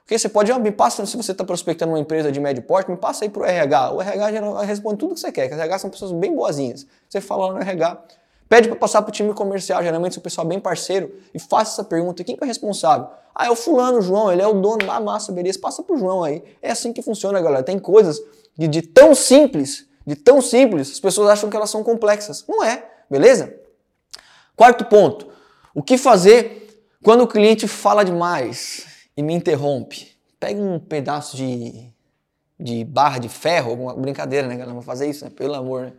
Porque 0.08 0.18
você 0.18 0.28
pode, 0.28 0.50
ah, 0.50 0.58
me 0.58 0.70
passa, 0.70 1.04
se 1.04 1.16
você 1.16 1.32
está 1.32 1.44
prospectando 1.44 1.92
uma 1.92 1.98
empresa 1.98 2.32
de 2.32 2.40
médio 2.40 2.62
porte, 2.62 2.90
me 2.90 2.96
passa 2.96 3.24
aí 3.24 3.28
para 3.28 3.42
o 3.42 3.44
RH. 3.44 3.92
O 3.92 4.00
RH 4.00 4.32
já 4.32 4.62
responde 4.62 4.96
tudo 4.96 5.14
que 5.14 5.20
você 5.20 5.30
quer, 5.30 5.48
que 5.48 5.54
RH 5.54 5.80
são 5.80 5.90
pessoas 5.90 6.12
bem 6.12 6.34
boazinhas. 6.34 6.86
Você 7.06 7.20
fala 7.20 7.48
lá 7.48 7.52
no 7.52 7.60
RH, 7.60 8.02
pede 8.48 8.68
para 8.68 8.76
passar 8.78 9.02
para 9.02 9.10
o 9.10 9.12
time 9.12 9.34
comercial, 9.34 9.82
geralmente 9.82 10.14
são 10.14 10.20
o 10.20 10.24
pessoal 10.24 10.46
bem 10.46 10.58
parceiro, 10.58 11.14
e 11.34 11.38
faça 11.38 11.72
essa 11.72 11.84
pergunta, 11.84 12.24
quem 12.24 12.34
que 12.34 12.42
é 12.42 12.46
o 12.46 12.48
responsável? 12.48 13.08
Ah, 13.34 13.46
é 13.46 13.50
o 13.50 13.54
fulano, 13.54 13.98
o 13.98 14.00
João, 14.00 14.32
ele 14.32 14.40
é 14.40 14.46
o 14.46 14.54
dono 14.54 14.78
da 14.78 14.98
massa, 14.98 15.30
beleza, 15.30 15.58
passa 15.58 15.82
para 15.82 15.94
o 15.94 15.98
João 15.98 16.24
aí. 16.24 16.42
É 16.62 16.70
assim 16.70 16.92
que 16.92 17.02
funciona, 17.02 17.38
galera. 17.40 17.62
Tem 17.62 17.78
coisas 17.78 18.18
de, 18.58 18.66
de 18.66 18.82
tão 18.82 19.14
simples, 19.14 19.86
de 20.04 20.16
tão 20.16 20.42
simples, 20.42 20.90
as 20.90 21.00
pessoas 21.00 21.30
acham 21.30 21.48
que 21.48 21.56
elas 21.56 21.70
são 21.70 21.84
complexas. 21.84 22.44
Não 22.48 22.64
é, 22.64 22.84
beleza? 23.08 23.54
Quarto 24.56 24.84
ponto: 24.86 25.28
o 25.74 25.82
que 25.82 25.96
fazer 25.96 26.82
quando 27.02 27.22
o 27.22 27.28
cliente 27.28 27.68
fala 27.68 28.04
demais 28.04 28.86
e 29.16 29.22
me 29.22 29.32
interrompe? 29.32 30.18
Pega 30.40 30.60
um 30.60 30.78
pedaço 30.78 31.36
de, 31.36 31.92
de 32.58 32.84
barra 32.84 33.18
de 33.18 33.28
ferro, 33.28 33.70
alguma 33.70 33.94
brincadeira, 33.94 34.48
né, 34.48 34.54
galera? 34.54 34.72
Vou 34.72 34.82
fazer 34.82 35.08
isso, 35.08 35.24
né? 35.24 35.30
Pelo 35.30 35.54
amor, 35.54 35.82
né? 35.82 35.92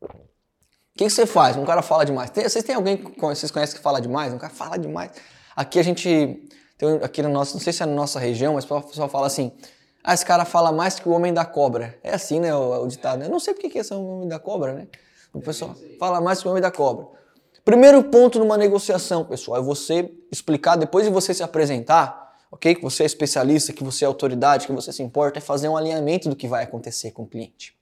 O 0.00 0.98
que, 0.98 1.04
que 1.04 1.10
você 1.10 1.26
faz? 1.26 1.56
Um 1.56 1.64
cara 1.64 1.80
fala 1.80 2.04
demais. 2.04 2.30
Tem, 2.30 2.42
vocês 2.42 2.64
têm 2.64 2.74
alguém 2.74 2.96
que 2.96 3.20
vocês 3.20 3.52
conhecem 3.52 3.76
que 3.76 3.82
fala 3.82 4.00
demais? 4.00 4.32
Um 4.32 4.38
cara 4.38 4.52
fala 4.52 4.76
demais. 4.76 5.12
Aqui 5.54 5.78
a 5.78 5.82
gente 5.82 6.48
tem 6.76 6.96
aqui 7.02 7.22
no 7.22 7.28
nosso, 7.28 7.54
não 7.54 7.60
sei 7.60 7.72
se 7.72 7.82
é 7.82 7.86
na 7.86 7.94
nossa 7.94 8.18
região, 8.18 8.54
mas 8.54 8.68
o 8.68 8.80
pessoal 8.82 9.08
fala 9.08 9.28
assim: 9.28 9.52
ah, 10.02 10.14
esse 10.14 10.24
cara 10.24 10.44
fala 10.44 10.72
mais 10.72 10.98
que 10.98 11.08
o 11.08 11.12
homem 11.12 11.32
da 11.34 11.44
cobra. 11.44 11.98
É 12.02 12.14
assim, 12.14 12.40
né, 12.40 12.54
o, 12.54 12.84
o 12.84 12.88
ditado. 12.88 13.18
Né? 13.18 13.26
Eu 13.26 13.30
não 13.30 13.40
sei 13.40 13.54
porque 13.54 13.68
que 13.68 13.78
é 13.78 13.80
esse 13.80 13.92
homem 13.92 14.28
da 14.28 14.38
cobra, 14.38 14.72
né? 14.72 14.88
O 15.32 15.40
pessoal 15.40 15.76
fala 15.98 16.20
mais 16.20 16.40
que 16.40 16.48
o 16.48 16.50
homem 16.50 16.62
da 16.62 16.70
cobra. 16.70 17.06
Primeiro 17.64 18.02
ponto 18.04 18.38
numa 18.38 18.56
negociação, 18.56 19.24
pessoal, 19.24 19.60
é 19.60 19.62
você 19.62 20.10
explicar, 20.32 20.76
depois 20.76 21.04
de 21.04 21.12
você 21.12 21.34
se 21.34 21.42
apresentar, 21.42 22.34
ok? 22.50 22.74
Que 22.74 22.82
você 22.82 23.02
é 23.02 23.06
especialista, 23.06 23.72
que 23.72 23.84
você 23.84 24.04
é 24.04 24.08
autoridade, 24.08 24.66
que 24.66 24.72
você 24.72 24.90
se 24.90 25.02
importa, 25.02 25.38
é 25.38 25.42
fazer 25.42 25.68
um 25.68 25.76
alinhamento 25.76 26.30
do 26.30 26.36
que 26.36 26.48
vai 26.48 26.64
acontecer 26.64 27.10
com 27.10 27.24
o 27.24 27.26
cliente. 27.26 27.76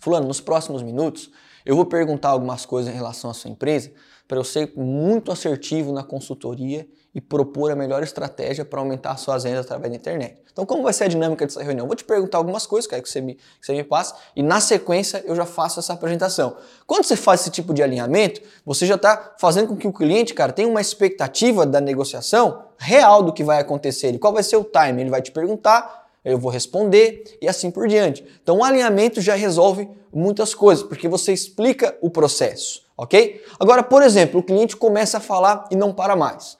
Fulano, 0.00 0.26
nos 0.26 0.40
próximos 0.40 0.82
minutos, 0.82 1.30
eu 1.64 1.76
vou 1.76 1.84
perguntar 1.84 2.30
algumas 2.30 2.66
coisas 2.66 2.92
em 2.92 2.96
relação 2.96 3.30
à 3.30 3.34
sua 3.34 3.50
empresa 3.50 3.92
para 4.28 4.38
eu 4.38 4.44
ser 4.44 4.72
muito 4.76 5.32
assertivo 5.32 5.90
na 5.90 6.04
consultoria 6.04 6.86
e 7.14 7.20
propor 7.20 7.72
a 7.72 7.74
melhor 7.74 8.02
estratégia 8.02 8.64
para 8.64 8.78
aumentar 8.78 9.16
suas 9.16 9.42
vendas 9.42 9.64
através 9.64 9.90
da 9.90 9.96
internet. 9.96 10.42
Então, 10.52 10.66
como 10.66 10.82
vai 10.82 10.92
ser 10.92 11.04
a 11.04 11.08
dinâmica 11.08 11.46
dessa 11.46 11.62
reunião? 11.62 11.84
Eu 11.84 11.88
vou 11.88 11.96
te 11.96 12.04
perguntar 12.04 12.36
algumas 12.36 12.66
coisas, 12.66 12.88
quero 12.88 13.02
que 13.02 13.08
você 13.08 13.20
me, 13.20 13.34
que 13.34 13.42
você 13.62 13.72
me 13.72 13.82
passe, 13.82 14.12
e 14.36 14.42
na 14.42 14.60
sequência 14.60 15.24
eu 15.26 15.34
já 15.34 15.46
faço 15.46 15.80
essa 15.80 15.94
apresentação. 15.94 16.56
Quando 16.86 17.04
você 17.04 17.16
faz 17.16 17.40
esse 17.40 17.50
tipo 17.50 17.72
de 17.72 17.82
alinhamento, 17.82 18.42
você 18.66 18.84
já 18.84 18.96
está 18.96 19.34
fazendo 19.40 19.68
com 19.68 19.76
que 19.76 19.88
o 19.88 19.92
cliente, 19.92 20.34
cara, 20.34 20.52
tenha 20.52 20.68
uma 20.68 20.80
expectativa 20.80 21.64
da 21.64 21.80
negociação 21.80 22.64
real 22.76 23.22
do 23.22 23.32
que 23.32 23.42
vai 23.42 23.58
acontecer 23.58 24.16
qual 24.18 24.32
vai 24.32 24.42
ser 24.42 24.56
o 24.56 24.64
time. 24.64 25.00
Ele 25.00 25.10
vai 25.10 25.22
te 25.22 25.32
perguntar, 25.32 26.08
eu 26.24 26.38
vou 26.38 26.50
responder 26.50 27.38
e 27.40 27.48
assim 27.48 27.70
por 27.70 27.88
diante. 27.88 28.24
Então, 28.42 28.58
o 28.58 28.64
alinhamento 28.64 29.20
já 29.20 29.34
resolve 29.34 29.88
muitas 30.12 30.54
coisas, 30.54 30.84
porque 30.84 31.08
você 31.08 31.32
explica 31.32 31.96
o 32.00 32.10
processo, 32.10 32.82
ok? 32.98 33.40
Agora, 33.60 33.82
por 33.82 34.02
exemplo, 34.02 34.40
o 34.40 34.42
cliente 34.42 34.76
começa 34.76 35.18
a 35.18 35.20
falar 35.20 35.64
e 35.70 35.76
não 35.76 35.94
para 35.94 36.16
mais. 36.16 36.58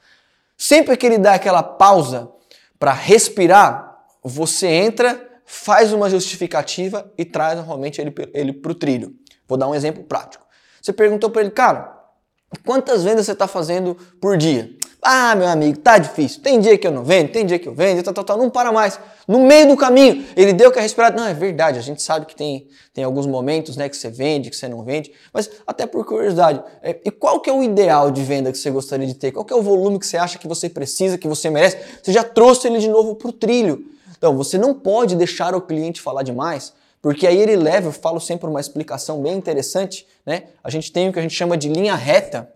Sempre 0.56 0.96
que 0.96 1.04
ele 1.04 1.18
dá 1.18 1.34
aquela 1.34 1.62
pausa 1.62 2.30
para 2.78 2.92
respirar, 2.92 3.98
você 4.22 4.68
entra, 4.68 5.28
faz 5.44 5.92
uma 5.92 6.08
justificativa 6.08 7.12
e 7.18 7.24
traz 7.24 7.56
normalmente 7.56 8.00
ele, 8.00 8.14
ele 8.32 8.52
para 8.52 8.70
o 8.70 8.74
trilho. 8.74 9.16
Vou 9.48 9.58
dar 9.58 9.68
um 9.68 9.74
exemplo 9.74 10.04
prático. 10.04 10.46
Você 10.80 10.92
perguntou 10.92 11.28
para 11.28 11.42
ele, 11.42 11.50
cara, 11.50 11.98
quantas 12.64 13.02
vendas 13.02 13.26
você 13.26 13.32
está 13.32 13.48
fazendo 13.48 13.96
por 14.20 14.36
dia? 14.36 14.77
Ah, 15.00 15.36
meu 15.36 15.46
amigo, 15.46 15.78
tá 15.78 15.96
difícil. 15.96 16.42
Tem 16.42 16.58
dia 16.58 16.76
que 16.76 16.86
eu 16.86 16.90
não 16.90 17.04
vendo, 17.04 17.30
tem 17.30 17.46
dia 17.46 17.58
que 17.58 17.68
eu 17.68 17.74
vendo, 17.74 18.02
tal, 18.02 18.12
tal, 18.12 18.24
tal, 18.24 18.36
não 18.36 18.50
para 18.50 18.72
mais. 18.72 18.98
No 19.28 19.40
meio 19.40 19.68
do 19.68 19.76
caminho, 19.76 20.24
ele 20.36 20.52
deu 20.52 20.72
que 20.72 20.78
a 20.78 20.82
respirada. 20.82 21.16
Não, 21.16 21.26
é 21.26 21.32
verdade, 21.32 21.78
a 21.78 21.82
gente 21.82 22.02
sabe 22.02 22.26
que 22.26 22.34
tem, 22.34 22.66
tem 22.92 23.04
alguns 23.04 23.26
momentos 23.26 23.76
né, 23.76 23.88
que 23.88 23.96
você 23.96 24.10
vende, 24.10 24.50
que 24.50 24.56
você 24.56 24.66
não 24.68 24.82
vende, 24.82 25.12
mas 25.32 25.48
até 25.66 25.86
por 25.86 26.04
curiosidade, 26.04 26.62
é, 26.82 26.98
e 27.04 27.10
qual 27.10 27.40
que 27.40 27.48
é 27.48 27.52
o 27.52 27.62
ideal 27.62 28.10
de 28.10 28.22
venda 28.22 28.50
que 28.50 28.58
você 28.58 28.70
gostaria 28.70 29.06
de 29.06 29.14
ter? 29.14 29.30
Qual 29.30 29.44
que 29.44 29.52
é 29.52 29.56
o 29.56 29.62
volume 29.62 29.98
que 30.00 30.06
você 30.06 30.16
acha 30.16 30.36
que 30.36 30.48
você 30.48 30.68
precisa, 30.68 31.16
que 31.16 31.28
você 31.28 31.48
merece? 31.48 31.78
Você 32.02 32.12
já 32.12 32.24
trouxe 32.24 32.66
ele 32.66 32.78
de 32.78 32.88
novo 32.88 33.14
para 33.14 33.28
o 33.28 33.32
trilho. 33.32 33.84
Então, 34.16 34.36
você 34.36 34.58
não 34.58 34.74
pode 34.74 35.14
deixar 35.14 35.54
o 35.54 35.60
cliente 35.60 36.00
falar 36.00 36.24
demais, 36.24 36.72
porque 37.00 37.24
aí 37.24 37.38
ele 37.38 37.54
leva, 37.54 37.88
eu 37.88 37.92
falo 37.92 38.20
sempre 38.20 38.48
uma 38.50 38.60
explicação 38.60 39.22
bem 39.22 39.36
interessante, 39.36 40.04
né? 40.26 40.44
A 40.62 40.68
gente 40.70 40.90
tem 40.90 41.08
o 41.08 41.12
que 41.12 41.20
a 41.20 41.22
gente 41.22 41.34
chama 41.34 41.56
de 41.56 41.68
linha 41.68 41.94
reta, 41.94 42.50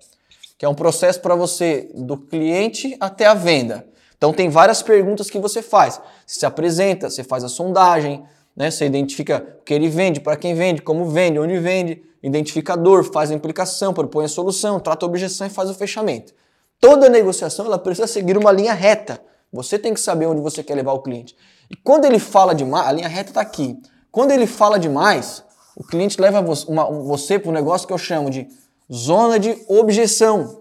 que 0.62 0.66
é 0.66 0.68
um 0.68 0.76
processo 0.76 1.18
para 1.18 1.34
você 1.34 1.90
do 1.92 2.16
cliente 2.16 2.96
até 3.00 3.26
a 3.26 3.34
venda. 3.34 3.84
Então 4.16 4.32
tem 4.32 4.48
várias 4.48 4.80
perguntas 4.80 5.28
que 5.28 5.36
você 5.40 5.60
faz. 5.60 6.00
Você 6.24 6.38
se 6.38 6.46
apresenta, 6.46 7.10
você 7.10 7.24
faz 7.24 7.42
a 7.42 7.48
sondagem, 7.48 8.22
né? 8.54 8.70
Você 8.70 8.86
identifica 8.86 9.44
o 9.58 9.64
que 9.64 9.74
ele 9.74 9.88
vende, 9.88 10.20
para 10.20 10.36
quem 10.36 10.54
vende, 10.54 10.80
como 10.80 11.06
vende, 11.06 11.40
onde 11.40 11.58
vende, 11.58 12.00
identificador, 12.22 13.02
faz 13.12 13.32
a 13.32 13.34
implicação, 13.34 13.92
propõe 13.92 14.26
a 14.26 14.28
solução, 14.28 14.78
trata 14.78 15.04
a 15.04 15.08
objeção 15.08 15.48
e 15.48 15.50
faz 15.50 15.68
o 15.68 15.74
fechamento. 15.74 16.32
Toda 16.80 17.08
negociação 17.08 17.66
ela 17.66 17.76
precisa 17.76 18.06
seguir 18.06 18.38
uma 18.38 18.52
linha 18.52 18.72
reta. 18.72 19.20
Você 19.52 19.76
tem 19.76 19.92
que 19.92 20.00
saber 20.00 20.26
onde 20.26 20.40
você 20.40 20.62
quer 20.62 20.76
levar 20.76 20.92
o 20.92 21.02
cliente. 21.02 21.34
E 21.68 21.74
quando 21.74 22.04
ele 22.04 22.20
fala 22.20 22.54
demais, 22.54 22.86
a 22.86 22.92
linha 22.92 23.08
reta 23.08 23.30
está 23.30 23.40
aqui. 23.40 23.76
Quando 24.12 24.30
ele 24.30 24.46
fala 24.46 24.78
demais, 24.78 25.42
o 25.74 25.82
cliente 25.82 26.20
leva 26.20 26.40
você 26.40 27.36
para 27.36 27.50
um 27.50 27.52
negócio 27.52 27.84
que 27.84 27.92
eu 27.92 27.98
chamo 27.98 28.30
de 28.30 28.46
Zona 28.92 29.38
de 29.38 29.56
objeção. 29.68 30.60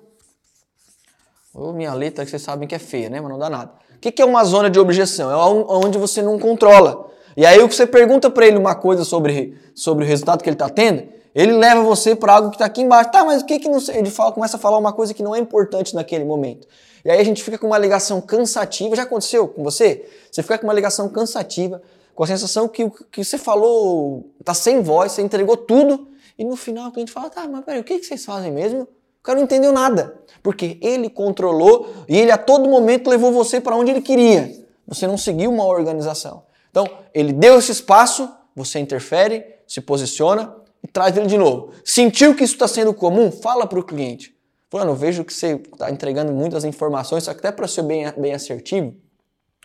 Minha 1.54 1.94
letra 1.94 2.24
que 2.24 2.32
vocês 2.32 2.42
sabem 2.42 2.66
que 2.66 2.74
é 2.74 2.80
feia, 2.80 3.10
né? 3.10 3.20
Mas 3.20 3.30
não 3.30 3.38
dá 3.38 3.50
nada. 3.50 3.74
O 3.94 4.00
que 4.00 4.22
é 4.22 4.26
uma 4.26 4.44
zona 4.46 4.70
de 4.70 4.80
objeção? 4.80 5.30
É 5.30 5.36
onde 5.36 5.98
você 5.98 6.22
não 6.22 6.40
controla. 6.40 7.12
E 7.36 7.46
aí 7.46 7.62
o 7.62 7.68
que 7.68 7.76
você 7.76 7.86
pergunta 7.86 8.30
para 8.30 8.48
ele 8.48 8.58
uma 8.58 8.74
coisa 8.74 9.04
sobre, 9.04 9.58
sobre 9.76 10.06
o 10.06 10.08
resultado 10.08 10.42
que 10.42 10.50
ele 10.50 10.56
está 10.56 10.70
tendo, 10.70 11.08
ele 11.36 11.52
leva 11.54 11.82
você 11.82 12.16
para 12.16 12.34
algo 12.34 12.50
que 12.50 12.56
está 12.56 12.66
aqui 12.66 12.82
embaixo. 12.82 13.12
Tá, 13.12 13.26
mas 13.26 13.42
o 13.42 13.46
que 13.46 13.60
que 13.60 13.70
não 13.70 13.82
sei? 13.82 13.98
Ele 13.98 14.10
fala, 14.10 14.32
começa 14.32 14.56
a 14.56 14.60
falar 14.60 14.78
uma 14.78 14.94
coisa 14.94 15.14
que 15.14 15.22
não 15.22 15.36
é 15.36 15.40
importante 15.40 15.94
naquele 15.94 16.24
momento. 16.24 16.68
E 17.04 17.12
aí 17.12 17.20
a 17.20 17.24
gente 17.24 17.44
fica 17.44 17.58
com 17.58 17.68
uma 17.68 17.78
ligação 17.78 18.22
cansativa. 18.22 18.96
Já 18.96 19.04
aconteceu 19.04 19.46
com 19.48 19.62
você? 19.62 20.08
Você 20.32 20.42
fica 20.42 20.58
com 20.58 20.66
uma 20.66 20.74
ligação 20.74 21.10
cansativa, 21.10 21.82
com 22.16 22.24
a 22.24 22.28
sensação 22.28 22.68
que 22.68 22.86
o 22.86 22.92
que 22.92 23.24
você 23.24 23.38
falou 23.38 24.26
está 24.40 24.54
sem 24.54 24.82
voz, 24.82 25.12
você 25.12 25.22
entregou 25.22 25.58
tudo 25.58 26.08
e 26.42 26.44
no 26.44 26.56
final 26.56 26.90
o 26.90 26.92
cliente 26.92 27.12
fala, 27.12 27.30
tá, 27.30 27.48
mas 27.48 27.64
peraí, 27.64 27.82
o 27.82 27.84
que, 27.84 28.04
vocês 28.04 28.26
fazem 28.26 28.52
mesmo? 28.52 28.82
O 28.82 29.22
cara 29.22 29.38
não 29.38 29.44
entendeu 29.44 29.72
nada, 29.72 30.20
porque 30.42 30.80
ele 30.82 31.08
controlou 31.08 31.88
e 32.10 32.18
ele 32.18 32.32
a 32.32 32.38
todo 32.38 32.68
momento 32.68 33.12
levou 33.12 33.32
você 33.32 33.62
para 33.62 33.76
onde 33.76 33.92
ele 33.92 34.02
queria. 34.02 34.52
Você 34.88 35.06
não 35.06 35.20
seguiu 35.20 35.52
uma 35.52 35.68
organização. 35.68 36.42
Então, 36.72 36.90
ele 37.14 37.32
deu 37.32 37.60
esse 37.60 37.72
espaço, 37.72 38.28
você 38.56 38.80
interfere, 38.80 39.46
se 39.68 39.82
posiciona 39.82 40.56
e 40.84 40.88
traz 40.88 41.16
ele 41.16 41.28
de 41.28 41.38
novo. 41.38 41.74
Sentiu 41.86 42.34
que 42.34 42.44
isso 42.44 42.56
está 42.56 42.68
sendo 42.68 42.92
comum? 42.92 43.32
Fala 43.32 43.68
para 43.68 43.80
o 43.80 43.84
cliente. 43.84 44.36
Fulano, 44.68 44.96
vejo 44.96 45.24
que 45.24 45.32
você 45.32 45.62
está 45.72 45.92
entregando 45.92 46.32
muitas 46.32 46.66
informações, 46.66 47.26
só 47.26 47.34
que 47.34 47.40
até 47.40 47.52
para 47.52 47.68
ser 47.68 47.84
bem, 47.84 48.12
bem 48.18 48.34
assertivo, 48.34 48.96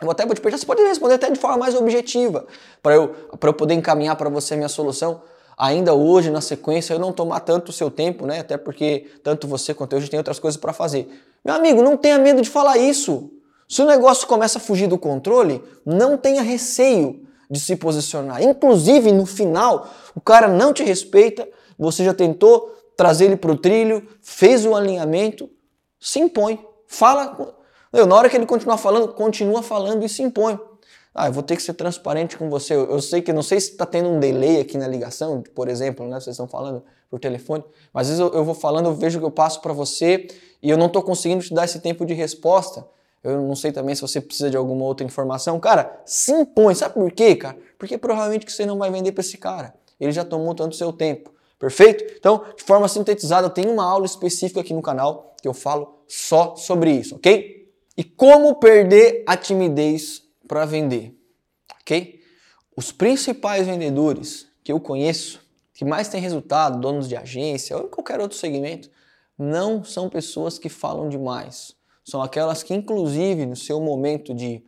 eu 0.03 0.11
até 0.11 0.27
vou 0.27 0.35
te 0.35 0.43
perguntar, 0.43 0.59
você 0.59 0.67
pode 0.67 0.83
responder 0.83 1.15
até 1.15 1.31
de 1.31 1.41
forma 1.41 1.57
mais 1.57 1.75
objetiva, 1.75 2.47
para 2.83 2.97
eu, 2.97 3.15
eu 3.33 3.55
poder 3.55 3.73
encaminhar 3.73 4.15
para 4.17 4.29
você 4.29 4.53
a 4.53 4.57
minha 4.59 4.69
solução 4.69 5.23
ainda 5.57 5.95
hoje, 5.95 6.31
na 6.31 6.41
sequência, 6.41 6.93
eu 6.93 6.99
não 6.99 7.13
tomar 7.13 7.41
tanto 7.41 7.71
o 7.71 7.73
seu 7.73 7.91
tempo, 7.91 8.27
né? 8.27 8.41
Até 8.41 8.57
porque 8.57 9.07
tanto 9.23 9.49
você 9.49 9.73
quanto 9.73 9.95
eu, 9.95 10.01
gente 10.01 10.11
tem 10.11 10.19
outras 10.19 10.39
coisas 10.39 10.61
para 10.61 10.73
fazer. 10.73 11.09
Meu 11.45 11.55
amigo, 11.55 11.83
não 11.83 11.97
tenha 11.97 12.19
medo 12.19 12.43
de 12.43 12.51
falar 12.51 12.77
isso. 12.77 13.31
Se 13.69 13.83
o 13.83 13.87
negócio 13.87 14.27
começa 14.27 14.59
a 14.59 14.61
fugir 14.61 14.87
do 14.87 14.99
controle, 14.99 15.63
não 15.85 16.17
tenha 16.17 16.43
receio 16.43 17.27
de 17.51 17.59
se 17.59 17.77
posicionar. 17.77 18.43
Inclusive, 18.43 19.11
no 19.13 19.25
final, 19.25 19.89
o 20.15 20.21
cara 20.21 20.49
não 20.49 20.73
te 20.73 20.85
respeita, 20.85 21.49
você 21.79 22.05
já 22.05 22.13
tentou 22.13 22.75
trazer 22.97 23.27
ele 23.27 23.37
para 23.37 23.53
o 23.53 23.57
trilho, 23.57 24.07
fez 24.21 24.65
o 24.65 24.75
alinhamento, 24.75 25.49
se 26.01 26.19
impõe. 26.19 26.65
Fala. 26.87 27.55
Na 27.93 28.15
hora 28.15 28.29
que 28.29 28.37
ele 28.37 28.47
continuar 28.47 28.77
falando, 28.77 29.09
continua 29.15 29.63
falando 29.63 30.05
e 30.05 30.09
se 30.09 30.23
impõe. 30.23 30.59
Ah, 31.19 31.29
eu 31.29 31.33
vou 31.33 31.43
ter 31.43 31.57
que 31.57 31.63
ser 31.63 31.73
transparente 31.73 32.37
com 32.37 32.51
você. 32.51 32.75
Eu, 32.75 32.91
eu 32.91 33.01
sei 33.01 33.23
que 33.23 33.33
não 33.33 33.43
sei 33.43 33.59
se 33.59 33.71
está 33.71 33.87
tendo 33.87 34.11
um 34.11 34.21
delay 34.21 34.61
aqui 34.61 34.77
na 34.77 34.87
ligação, 34.87 35.43
por 35.55 35.67
exemplo, 35.67 36.07
né? 36.07 36.21
Vocês 36.21 36.35
estão 36.35 36.47
falando 36.47 36.85
por 37.09 37.19
telefone, 37.19 37.65
mas 37.91 38.03
às 38.03 38.19
vezes 38.19 38.21
eu, 38.21 38.39
eu 38.39 38.45
vou 38.45 38.55
falando, 38.55 38.87
eu 38.87 38.95
vejo 38.95 39.19
que 39.19 39.25
eu 39.25 39.31
passo 39.31 39.63
para 39.63 39.73
você 39.73 40.27
e 40.63 40.69
eu 40.69 40.77
não 40.77 40.89
estou 40.89 41.03
conseguindo 41.03 41.43
te 41.43 41.55
dar 41.55 41.65
esse 41.65 41.81
tempo 41.81 42.05
de 42.05 42.13
resposta. 42.13 42.87
Eu 43.25 43.41
não 43.41 43.57
sei 43.57 43.73
também 43.73 43.95
se 43.95 44.03
você 44.03 44.21
precisa 44.21 44.51
de 44.51 44.59
alguma 44.59 44.85
outra 44.85 45.07
informação. 45.07 45.59
Cara, 45.59 46.03
se 46.05 46.33
impõe. 46.33 46.75
Sabe 46.75 46.95
por 46.95 47.11
quê, 47.11 47.35
cara? 47.35 47.57
Porque 47.79 47.97
provavelmente 47.97 48.53
você 48.53 48.67
não 48.67 48.77
vai 48.77 48.91
vender 48.91 49.13
para 49.13 49.23
esse 49.23 49.39
cara. 49.39 49.75
Ele 49.99 50.13
já 50.13 50.23
tomou 50.23 50.55
tanto 50.55 50.77
seu 50.77 50.93
tempo. 50.93 51.33
Perfeito? 51.59 52.05
Então, 52.19 52.45
de 52.55 52.63
forma 52.63 52.87
sintetizada, 52.89 53.49
tenho 53.49 53.73
uma 53.73 53.85
aula 53.85 54.05
específica 54.05 54.61
aqui 54.61 54.75
no 54.75 54.83
canal 54.83 55.35
que 55.41 55.49
eu 55.49 55.55
falo 55.55 56.01
só 56.07 56.55
sobre 56.57 56.91
isso, 56.91 57.17
ok? 57.17 57.73
E 57.97 58.05
como 58.05 58.57
perder 58.57 59.25
a 59.27 59.35
timidez 59.35 60.26
para 60.47 60.65
vender, 60.65 61.15
ok? 61.81 62.21
Os 62.77 62.93
principais 62.93 63.67
vendedores 63.67 64.47
que 64.63 64.73
eu 64.73 64.81
conheço, 64.81 65.41
que 65.73 65.85
mais 65.85 66.09
têm 66.09 66.21
resultado, 66.21 66.81
donos 66.81 67.09
de 67.09 67.17
agência 67.17 67.77
ou 67.77 67.87
em 67.87 67.89
qualquer 67.89 68.21
outro 68.21 68.37
segmento, 68.37 68.91
não 69.39 69.85
são 69.85 70.09
pessoas 70.09 70.59
que 70.59 70.69
falam 70.69 71.09
demais. 71.09 71.75
São 72.05 72.23
aquelas 72.23 72.63
que, 72.63 72.73
inclusive, 72.73 73.47
no 73.47 73.57
seu 73.57 73.81
momento 73.81 74.33
de, 74.33 74.63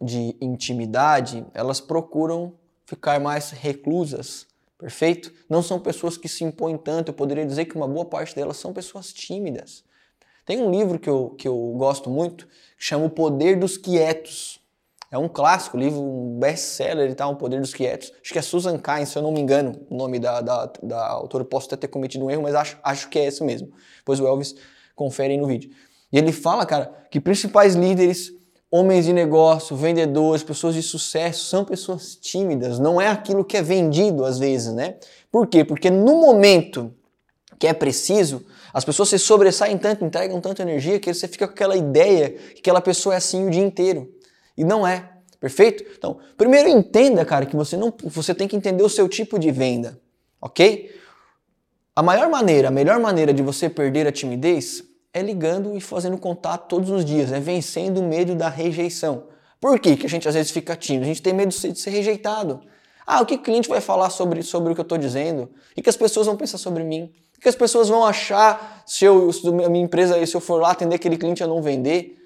de 0.00 0.36
intimidade, 0.40 1.46
elas 1.54 1.80
procuram 1.80 2.54
ficar 2.84 3.20
mais 3.20 3.50
reclusas, 3.50 4.46
perfeito? 4.78 5.32
Não 5.48 5.62
são 5.62 5.78
pessoas 5.78 6.16
que 6.16 6.28
se 6.28 6.44
impõem 6.44 6.76
tanto. 6.76 7.08
Eu 7.10 7.14
poderia 7.14 7.46
dizer 7.46 7.66
que 7.66 7.76
uma 7.76 7.88
boa 7.88 8.04
parte 8.04 8.34
delas 8.34 8.56
são 8.56 8.72
pessoas 8.72 9.12
tímidas. 9.12 9.84
Tem 10.44 10.60
um 10.60 10.70
livro 10.70 10.98
que 10.98 11.08
eu, 11.08 11.30
que 11.38 11.48
eu 11.48 11.56
gosto 11.76 12.10
muito, 12.10 12.46
que 12.46 12.84
chama 12.84 13.06
O 13.06 13.10
Poder 13.10 13.58
dos 13.58 13.78
Quietos. 13.78 14.60
É 15.14 15.18
um 15.18 15.28
clássico, 15.28 15.78
livro, 15.78 16.00
um 16.00 16.40
best-seller 16.40 17.08
e 17.08 17.14
tal, 17.14 17.30
O 17.30 17.36
Poder 17.36 17.60
dos 17.60 17.72
Quietos. 17.72 18.12
Acho 18.20 18.32
que 18.32 18.38
é 18.40 18.42
Susan 18.42 18.76
Cain, 18.76 19.06
se 19.06 19.16
eu 19.16 19.22
não 19.22 19.30
me 19.30 19.40
engano, 19.40 19.80
o 19.88 19.96
nome 19.96 20.18
da, 20.18 20.40
da, 20.40 20.72
da 20.82 21.06
autora. 21.06 21.44
Posso 21.44 21.68
até 21.68 21.76
ter 21.76 21.86
cometido 21.86 22.24
um 22.24 22.30
erro, 22.32 22.42
mas 22.42 22.52
acho, 22.56 22.76
acho 22.82 23.08
que 23.08 23.20
é 23.20 23.26
esse 23.26 23.44
mesmo. 23.44 23.70
Depois 23.98 24.18
o 24.18 24.26
Elvis 24.26 24.56
confere 24.96 25.34
aí 25.34 25.38
no 25.38 25.46
vídeo. 25.46 25.70
E 26.12 26.18
ele 26.18 26.32
fala, 26.32 26.66
cara, 26.66 26.92
que 27.12 27.20
principais 27.20 27.76
líderes, 27.76 28.32
homens 28.68 29.04
de 29.04 29.12
negócio, 29.12 29.76
vendedores, 29.76 30.42
pessoas 30.42 30.74
de 30.74 30.82
sucesso, 30.82 31.44
são 31.44 31.64
pessoas 31.64 32.16
tímidas. 32.16 32.80
Não 32.80 33.00
é 33.00 33.06
aquilo 33.06 33.44
que 33.44 33.56
é 33.56 33.62
vendido 33.62 34.24
às 34.24 34.40
vezes, 34.40 34.74
né? 34.74 34.96
Por 35.30 35.46
quê? 35.46 35.64
Porque 35.64 35.90
no 35.90 36.16
momento 36.16 36.92
que 37.56 37.68
é 37.68 37.72
preciso, 37.72 38.44
as 38.72 38.84
pessoas 38.84 39.10
se 39.10 39.18
sobressaem 39.20 39.78
tanto, 39.78 40.04
entregam 40.04 40.40
tanta 40.40 40.62
energia 40.62 40.98
que 40.98 41.14
você 41.14 41.28
fica 41.28 41.46
com 41.46 41.52
aquela 41.52 41.76
ideia 41.76 42.30
que 42.30 42.58
aquela 42.58 42.80
pessoa 42.80 43.14
é 43.14 43.18
assim 43.18 43.46
o 43.46 43.50
dia 43.50 43.62
inteiro. 43.62 44.12
E 44.56 44.64
não 44.64 44.86
é. 44.86 45.10
Perfeito? 45.40 45.84
Então, 45.96 46.18
primeiro 46.36 46.68
entenda, 46.68 47.24
cara, 47.24 47.44
que 47.44 47.54
você 47.54 47.76
não 47.76 47.92
você 48.04 48.34
tem 48.34 48.48
que 48.48 48.56
entender 48.56 48.82
o 48.82 48.88
seu 48.88 49.08
tipo 49.08 49.38
de 49.38 49.50
venda, 49.50 50.00
OK? 50.40 50.90
A 51.94 52.02
maior 52.02 52.28
maneira, 52.30 52.68
a 52.68 52.70
melhor 52.70 52.98
maneira 52.98 53.32
de 53.32 53.42
você 53.42 53.68
perder 53.68 54.06
a 54.06 54.12
timidez 54.12 54.82
é 55.12 55.22
ligando 55.22 55.76
e 55.76 55.80
fazendo 55.80 56.18
contato 56.18 56.68
todos 56.68 56.90
os 56.90 57.04
dias, 57.04 57.30
é 57.30 57.38
vencendo 57.38 57.98
o 57.98 58.02
medo 58.02 58.34
da 58.34 58.48
rejeição. 58.48 59.28
Por 59.60 59.78
que, 59.78 59.96
que 59.96 60.06
a 60.06 60.08
gente 60.08 60.26
às 60.26 60.34
vezes 60.34 60.50
fica 60.50 60.74
tímido? 60.74 61.04
A 61.04 61.08
gente 61.08 61.22
tem 61.22 61.32
medo 61.32 61.50
de 61.50 61.78
ser 61.78 61.90
rejeitado. 61.90 62.60
Ah, 63.06 63.20
o 63.20 63.26
que 63.26 63.34
o 63.34 63.38
cliente 63.38 63.68
vai 63.68 63.80
falar 63.80 64.10
sobre, 64.10 64.42
sobre 64.42 64.72
o 64.72 64.74
que 64.74 64.80
eu 64.80 64.82
estou 64.84 64.98
dizendo? 64.98 65.50
O 65.76 65.82
que 65.82 65.88
as 65.88 65.96
pessoas 65.96 66.26
vão 66.26 66.36
pensar 66.36 66.58
sobre 66.58 66.82
mim? 66.82 67.12
O 67.36 67.40
que 67.40 67.48
as 67.48 67.54
pessoas 67.54 67.88
vão 67.88 68.04
achar 68.04 68.82
se, 68.86 69.04
eu, 69.04 69.30
se 69.32 69.46
a 69.46 69.68
minha 69.68 69.84
empresa, 69.84 70.24
se 70.26 70.34
eu 70.34 70.40
for 70.40 70.60
lá 70.60 70.70
atender 70.70 70.96
aquele 70.96 71.16
cliente 71.16 71.42
e 71.42 71.46
não 71.46 71.62
vender? 71.62 72.23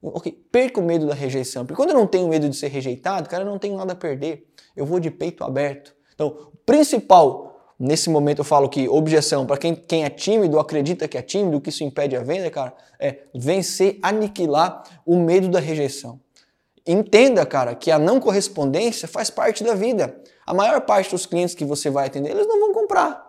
Ok, 0.00 0.32
perca 0.52 0.80
o 0.80 0.84
medo 0.84 1.06
da 1.06 1.14
rejeição. 1.14 1.66
Porque 1.66 1.76
quando 1.76 1.90
eu 1.90 1.96
não 1.96 2.06
tenho 2.06 2.28
medo 2.28 2.48
de 2.48 2.56
ser 2.56 2.68
rejeitado, 2.68 3.28
cara, 3.28 3.42
eu 3.42 3.48
não 3.48 3.58
tenho 3.58 3.76
nada 3.76 3.92
a 3.92 3.96
perder. 3.96 4.46
Eu 4.76 4.86
vou 4.86 5.00
de 5.00 5.10
peito 5.10 5.42
aberto. 5.42 5.94
Então, 6.14 6.28
o 6.52 6.56
principal, 6.64 7.74
nesse 7.78 8.08
momento 8.08 8.38
eu 8.38 8.44
falo 8.44 8.68
que 8.68 8.88
objeção, 8.88 9.44
para 9.44 9.56
quem, 9.56 9.74
quem 9.74 10.04
é 10.04 10.10
tímido, 10.10 10.58
acredita 10.58 11.08
que 11.08 11.18
é 11.18 11.22
tímido, 11.22 11.60
que 11.60 11.70
isso 11.70 11.82
impede 11.82 12.16
a 12.16 12.22
venda, 12.22 12.48
cara, 12.50 12.74
é 12.98 13.24
vencer, 13.34 13.98
aniquilar 14.02 14.84
o 15.04 15.18
medo 15.18 15.48
da 15.48 15.58
rejeição. 15.58 16.20
Entenda, 16.86 17.44
cara, 17.44 17.74
que 17.74 17.90
a 17.90 17.98
não 17.98 18.18
correspondência 18.18 19.06
faz 19.06 19.30
parte 19.30 19.62
da 19.62 19.74
vida. 19.74 20.22
A 20.46 20.54
maior 20.54 20.80
parte 20.80 21.10
dos 21.10 21.26
clientes 21.26 21.54
que 21.54 21.64
você 21.64 21.90
vai 21.90 22.06
atender, 22.06 22.30
eles 22.30 22.46
não 22.46 22.60
vão 22.60 22.72
comprar. 22.72 23.26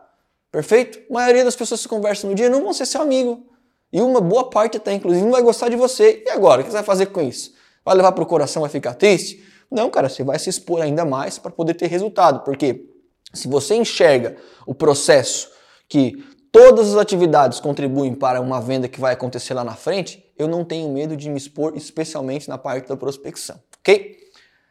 Perfeito? 0.51 0.99
A 1.09 1.13
maioria 1.13 1.43
das 1.43 1.55
pessoas 1.55 1.81
que 1.81 1.87
conversam 1.87 2.29
no 2.29 2.35
dia 2.35 2.49
não 2.49 2.63
vão 2.63 2.73
ser 2.73 2.85
seu 2.85 3.01
amigo. 3.01 3.45
E 3.91 4.01
uma 4.01 4.21
boa 4.21 4.49
parte 4.49 4.77
até, 4.77 4.93
inclusive, 4.93 5.23
não 5.23 5.31
vai 5.31 5.41
gostar 5.41 5.69
de 5.69 5.75
você. 5.75 6.23
E 6.25 6.29
agora? 6.29 6.61
O 6.61 6.63
que 6.63 6.69
você 6.69 6.77
vai 6.77 6.83
fazer 6.83 7.07
com 7.07 7.21
isso? 7.21 7.53
Vai 7.83 7.95
levar 7.95 8.11
para 8.11 8.23
o 8.23 8.27
coração, 8.27 8.61
vai 8.61 8.69
ficar 8.69 8.93
triste? 8.93 9.43
Não, 9.71 9.89
cara, 9.89 10.09
você 10.09 10.23
vai 10.23 10.37
se 10.37 10.49
expor 10.49 10.81
ainda 10.81 11.05
mais 11.05 11.37
para 11.37 11.51
poder 11.51 11.73
ter 11.73 11.87
resultado. 11.87 12.43
Porque 12.43 12.85
se 13.33 13.47
você 13.47 13.75
enxerga 13.75 14.35
o 14.65 14.75
processo 14.75 15.49
que 15.87 16.23
todas 16.51 16.89
as 16.93 16.97
atividades 16.97 17.59
contribuem 17.59 18.13
para 18.13 18.41
uma 18.41 18.61
venda 18.61 18.87
que 18.87 18.99
vai 18.99 19.13
acontecer 19.13 19.53
lá 19.53 19.63
na 19.63 19.75
frente, 19.75 20.23
eu 20.37 20.47
não 20.47 20.63
tenho 20.63 20.89
medo 20.89 21.17
de 21.17 21.29
me 21.29 21.37
expor, 21.37 21.73
especialmente 21.75 22.47
na 22.47 22.57
parte 22.57 22.87
da 22.87 22.97
prospecção. 22.97 23.59
Ok? 23.79 24.17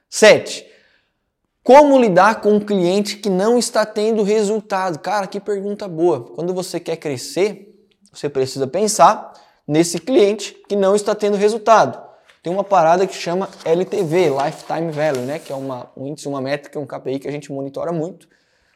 7. 0.08 0.66
Como 1.62 1.98
lidar 1.98 2.40
com 2.40 2.54
um 2.54 2.60
cliente 2.60 3.18
que 3.18 3.28
não 3.28 3.58
está 3.58 3.84
tendo 3.84 4.22
resultado? 4.22 4.98
Cara, 4.98 5.26
que 5.26 5.38
pergunta 5.38 5.86
boa. 5.86 6.24
Quando 6.34 6.54
você 6.54 6.80
quer 6.80 6.96
crescer, 6.96 7.77
você 8.12 8.28
precisa 8.28 8.66
pensar 8.66 9.32
nesse 9.66 9.98
cliente 9.98 10.56
que 10.68 10.74
não 10.74 10.94
está 10.94 11.14
tendo 11.14 11.36
resultado. 11.36 12.08
Tem 12.42 12.52
uma 12.52 12.64
parada 12.64 13.06
que 13.06 13.14
chama 13.14 13.48
LTV, 13.64 14.30
Lifetime 14.30 14.90
Value, 14.90 15.26
né? 15.26 15.38
que 15.38 15.52
é 15.52 15.56
uma, 15.56 15.90
um 15.96 16.06
índice, 16.06 16.28
uma 16.28 16.40
métrica, 16.40 16.78
um 16.78 16.86
KPI 16.86 17.18
que 17.18 17.28
a 17.28 17.30
gente 17.30 17.52
monitora 17.52 17.92
muito. 17.92 18.28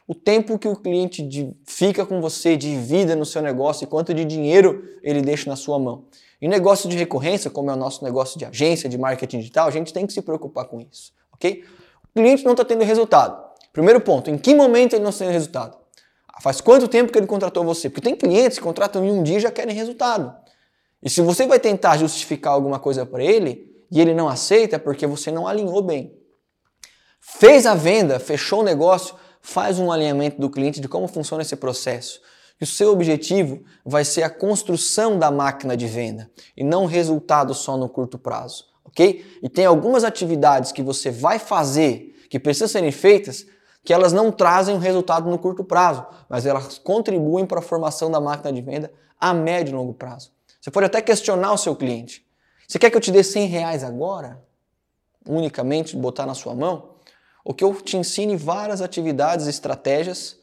O 0.07 0.13
tempo 0.13 0.59
que 0.59 0.67
o 0.67 0.75
cliente 0.75 1.23
de, 1.23 1.55
fica 1.65 2.05
com 2.05 2.19
você 2.19 2.57
de 2.57 2.75
vida 2.77 3.15
no 3.15 3.25
seu 3.25 3.41
negócio 3.41 3.85
e 3.85 3.87
quanto 3.87 4.13
de 4.13 4.25
dinheiro 4.25 4.83
ele 5.01 5.21
deixa 5.21 5.49
na 5.49 5.55
sua 5.55 5.79
mão. 5.79 6.03
Em 6.41 6.47
negócio 6.49 6.89
de 6.89 6.97
recorrência, 6.97 7.49
como 7.49 7.71
é 7.71 7.73
o 7.73 7.77
nosso 7.77 8.03
negócio 8.03 8.37
de 8.37 8.43
agência, 8.43 8.89
de 8.89 8.97
marketing 8.97 9.39
digital, 9.39 9.65
a 9.65 9.71
gente 9.71 9.93
tem 9.93 10.05
que 10.05 10.11
se 10.11 10.21
preocupar 10.21 10.65
com 10.65 10.81
isso, 10.81 11.13
ok? 11.31 11.63
O 12.03 12.19
cliente 12.19 12.43
não 12.43 12.51
está 12.51 12.65
tendo 12.65 12.83
resultado. 12.83 13.41
Primeiro 13.71 14.01
ponto, 14.01 14.29
em 14.29 14.37
que 14.37 14.53
momento 14.53 14.93
ele 14.93 15.03
não 15.03 15.09
está 15.09 15.23
tendo 15.23 15.33
resultado? 15.33 15.77
Faz 16.41 16.59
quanto 16.59 16.87
tempo 16.87 17.11
que 17.11 17.17
ele 17.17 17.27
contratou 17.27 17.63
você? 17.63 17.89
Porque 17.89 18.01
tem 18.01 18.15
clientes 18.15 18.57
que 18.57 18.63
contratam 18.63 19.05
em 19.05 19.11
um 19.11 19.23
dia 19.23 19.37
e 19.37 19.41
já 19.41 19.51
querem 19.51 19.75
resultado. 19.75 20.33
E 21.01 21.09
se 21.09 21.21
você 21.21 21.45
vai 21.45 21.59
tentar 21.59 21.97
justificar 21.97 22.53
alguma 22.53 22.79
coisa 22.79 23.05
para 23.05 23.23
ele 23.23 23.71
e 23.91 24.01
ele 24.01 24.13
não 24.13 24.27
aceita, 24.27 24.77
é 24.77 24.79
porque 24.79 25.05
você 25.05 25.31
não 25.31 25.47
alinhou 25.47 25.81
bem. 25.81 26.17
Fez 27.19 27.65
a 27.65 27.75
venda, 27.75 28.19
fechou 28.19 28.61
o 28.61 28.63
negócio, 28.63 29.15
faz 29.41 29.79
um 29.79 29.91
alinhamento 29.91 30.39
do 30.39 30.49
cliente 30.49 30.79
de 30.79 30.87
como 30.87 31.07
funciona 31.07 31.43
esse 31.43 31.55
processo. 31.55 32.21
E 32.59 32.63
o 32.63 32.67
seu 32.67 32.91
objetivo 32.91 33.63
vai 33.85 34.05
ser 34.05 34.23
a 34.23 34.29
construção 34.29 35.19
da 35.19 35.29
máquina 35.29 35.75
de 35.75 35.85
venda 35.85 36.31
e 36.55 36.63
não 36.63 36.85
resultado 36.85 37.53
só 37.53 37.75
no 37.77 37.89
curto 37.89 38.17
prazo, 38.17 38.65
ok? 38.85 39.39
E 39.41 39.49
tem 39.49 39.65
algumas 39.65 40.03
atividades 40.03 40.71
que 40.71 40.81
você 40.81 41.11
vai 41.11 41.39
fazer 41.39 42.15
que 42.29 42.39
precisam 42.39 42.67
serem 42.67 42.91
feitas 42.91 43.45
que 43.83 43.93
elas 43.93 44.13
não 44.13 44.31
trazem 44.31 44.73
um 44.73 44.79
resultado 44.79 45.29
no 45.29 45.37
curto 45.37 45.63
prazo, 45.63 46.05
mas 46.29 46.45
elas 46.45 46.77
contribuem 46.77 47.45
para 47.45 47.59
a 47.59 47.61
formação 47.61 48.09
da 48.09 48.19
máquina 48.19 48.53
de 48.53 48.61
venda 48.61 48.91
a 49.19 49.33
médio 49.33 49.71
e 49.71 49.75
longo 49.75 49.93
prazo. 49.93 50.31
Você 50.59 50.71
pode 50.71 50.85
até 50.85 51.01
questionar 51.01 51.51
o 51.51 51.57
seu 51.57 51.75
cliente. 51.75 52.25
Você 52.67 52.79
quer 52.79 52.89
que 52.89 52.95
eu 52.95 53.01
te 53.01 53.11
dê 53.11 53.23
100 53.23 53.47
reais 53.47 53.83
agora? 53.83 54.41
Unicamente 55.27 55.97
botar 55.97 56.25
na 56.25 56.33
sua 56.33 56.55
mão? 56.55 56.91
Ou 57.43 57.53
que 57.53 57.63
eu 57.63 57.73
te 57.75 57.97
ensine 57.97 58.37
várias 58.37 58.81
atividades 58.81 59.47
e 59.47 59.49
estratégias 59.49 60.37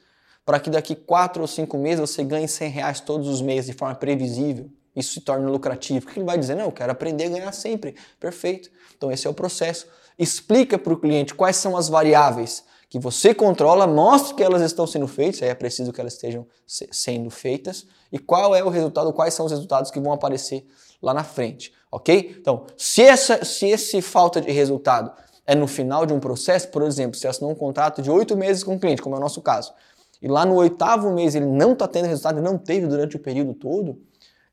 para 0.45 0.61
que 0.61 0.69
daqui 0.69 0.95
4 0.95 1.41
ou 1.41 1.49
5 1.49 1.79
meses 1.79 2.01
você 2.01 2.23
ganhe 2.23 2.47
100 2.47 2.71
reais 2.71 3.01
todos 3.01 3.29
os 3.29 3.41
meses 3.41 3.67
de 3.67 3.73
forma 3.73 3.95
previsível? 3.95 4.71
Isso 4.95 5.15
se 5.15 5.21
torna 5.23 5.49
lucrativo. 5.49 6.05
Porque 6.05 6.19
ele 6.19 6.27
vai 6.27 6.37
dizer, 6.37 6.57
não, 6.57 6.67
eu 6.67 6.73
quero 6.73 6.93
aprender 6.93 7.25
a 7.25 7.29
ganhar 7.31 7.53
sempre. 7.53 7.95
Perfeito. 8.19 8.71
Então 8.97 9.11
esse 9.11 9.27
é 9.27 9.31
o 9.31 9.35
processo. 9.35 9.87
Explica 10.19 10.79
para 10.79 10.93
o 10.93 10.99
cliente 10.99 11.35
quais 11.35 11.57
são 11.57 11.77
as 11.77 11.89
variáveis 11.89 12.65
que 12.91 12.99
você 12.99 13.33
controla, 13.33 13.87
mostre 13.87 14.35
que 14.35 14.43
elas 14.43 14.61
estão 14.63 14.85
sendo 14.85 15.07
feitas, 15.07 15.41
aí 15.43 15.49
é 15.49 15.55
preciso 15.55 15.93
que 15.93 16.01
elas 16.01 16.15
estejam 16.15 16.45
sendo 16.67 17.31
feitas, 17.31 17.87
e 18.11 18.19
qual 18.19 18.53
é 18.53 18.65
o 18.65 18.69
resultado, 18.69 19.13
quais 19.13 19.33
são 19.33 19.47
os 19.47 19.53
resultados 19.53 19.93
que 19.93 20.01
vão 20.01 20.13
aparecer 20.13 20.67
lá 21.01 21.15
na 21.15 21.23
frente, 21.23 21.73
ok? 21.91 22.37
Então, 22.41 22.67
se, 22.77 23.03
essa, 23.03 23.45
se 23.45 23.69
esse 23.69 24.03
falta 24.03 24.41
de 24.41 24.51
resultado 24.51 25.13
é 25.47 25.55
no 25.55 25.69
final 25.69 26.05
de 26.05 26.13
um 26.13 26.19
processo, 26.19 26.69
por 26.69 26.83
exemplo, 26.83 27.17
se 27.17 27.29
assinou 27.29 27.53
um 27.53 27.55
contrato 27.55 28.03
de 28.03 28.11
oito 28.11 28.37
meses 28.37 28.65
com 28.65 28.75
o 28.75 28.81
cliente, 28.81 29.01
como 29.01 29.15
é 29.15 29.19
o 29.19 29.23
nosso 29.23 29.41
caso, 29.41 29.73
e 30.21 30.27
lá 30.27 30.45
no 30.45 30.57
oitavo 30.57 31.13
mês 31.13 31.37
ele 31.37 31.47
não 31.47 31.75
está 31.75 31.87
tendo 31.87 32.07
resultado, 32.07 32.43
não 32.43 32.59
teve 32.59 32.89
durante 32.89 33.15
o 33.15 33.21
período 33.21 33.55
todo, 33.55 34.03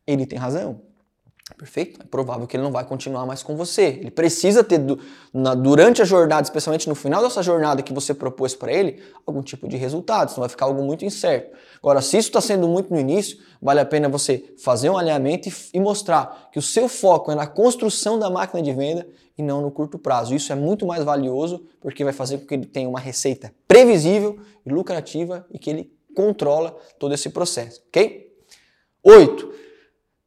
ele 0.06 0.28
tem 0.28 0.38
razão. 0.38 0.80
Perfeito? 1.56 2.02
É 2.02 2.06
provável 2.06 2.46
que 2.46 2.58
ele 2.58 2.64
não 2.64 2.72
vai 2.72 2.84
continuar 2.84 3.26
mais 3.26 3.42
com 3.42 3.56
você. 3.56 3.84
Ele 3.84 4.12
precisa 4.12 4.64
ter, 4.64 4.80
durante 5.58 6.02
a 6.02 6.06
jornada, 6.06 6.44
especialmente 6.44 6.90
no 6.90 6.96
final 6.96 7.24
dessa 7.24 7.42
jornada 7.42 7.82
que 7.82 7.94
você 7.94 8.14
propôs 8.14 8.54
para 8.54 8.72
ele, 8.72 9.02
algum 9.26 9.42
tipo 9.42 9.68
de 9.68 9.78
resultado, 9.78 10.30
senão 10.30 10.42
vai 10.42 10.50
ficar 10.50 10.66
algo 10.66 10.84
muito 10.84 11.06
incerto. 11.06 11.56
Agora, 11.78 12.02
se 12.02 12.18
isso 12.18 12.30
está 12.30 12.42
sendo 12.42 12.68
muito 12.68 12.94
no 12.94 13.00
início, 13.00 13.38
vale 13.62 13.80
a 13.80 13.86
pena 13.86 14.10
você 14.10 14.54
fazer 14.62 14.90
um 14.90 14.98
alinhamento 14.98 15.50
e, 15.74 15.80
mostrar 15.80 16.50
que 16.52 16.60
o 16.60 16.62
seu 16.62 16.90
foco 16.90 17.32
é 17.32 17.36
na 17.36 17.48
construção 17.48 18.20
da 18.20 18.30
máquina 18.30 18.62
de 18.62 18.74
venda 18.74 19.08
e 19.38 19.42
não 19.42 19.62
no 19.62 19.72
curto 19.72 19.98
prazo. 19.98 20.36
Isso 20.36 20.52
é 20.52 20.56
muito 20.56 20.86
mais 20.86 21.04
valioso 21.04 21.66
porque 21.80 22.04
vai 22.04 22.14
fazer 22.14 22.40
com 22.40 22.46
que 22.46 22.56
ele 22.56 22.66
tenha 22.66 22.90
uma 22.90 23.00
receita 23.00 23.54
previsível 23.68 24.38
e 24.66 24.70
lucrativa 24.70 25.46
e 25.50 25.58
que 25.58 25.70
ele 25.70 25.94
controla 26.14 26.76
todo 27.00 27.14
esse 27.14 27.30
processo, 27.30 27.82
ok? 27.88 28.36
Oito, 29.04 29.54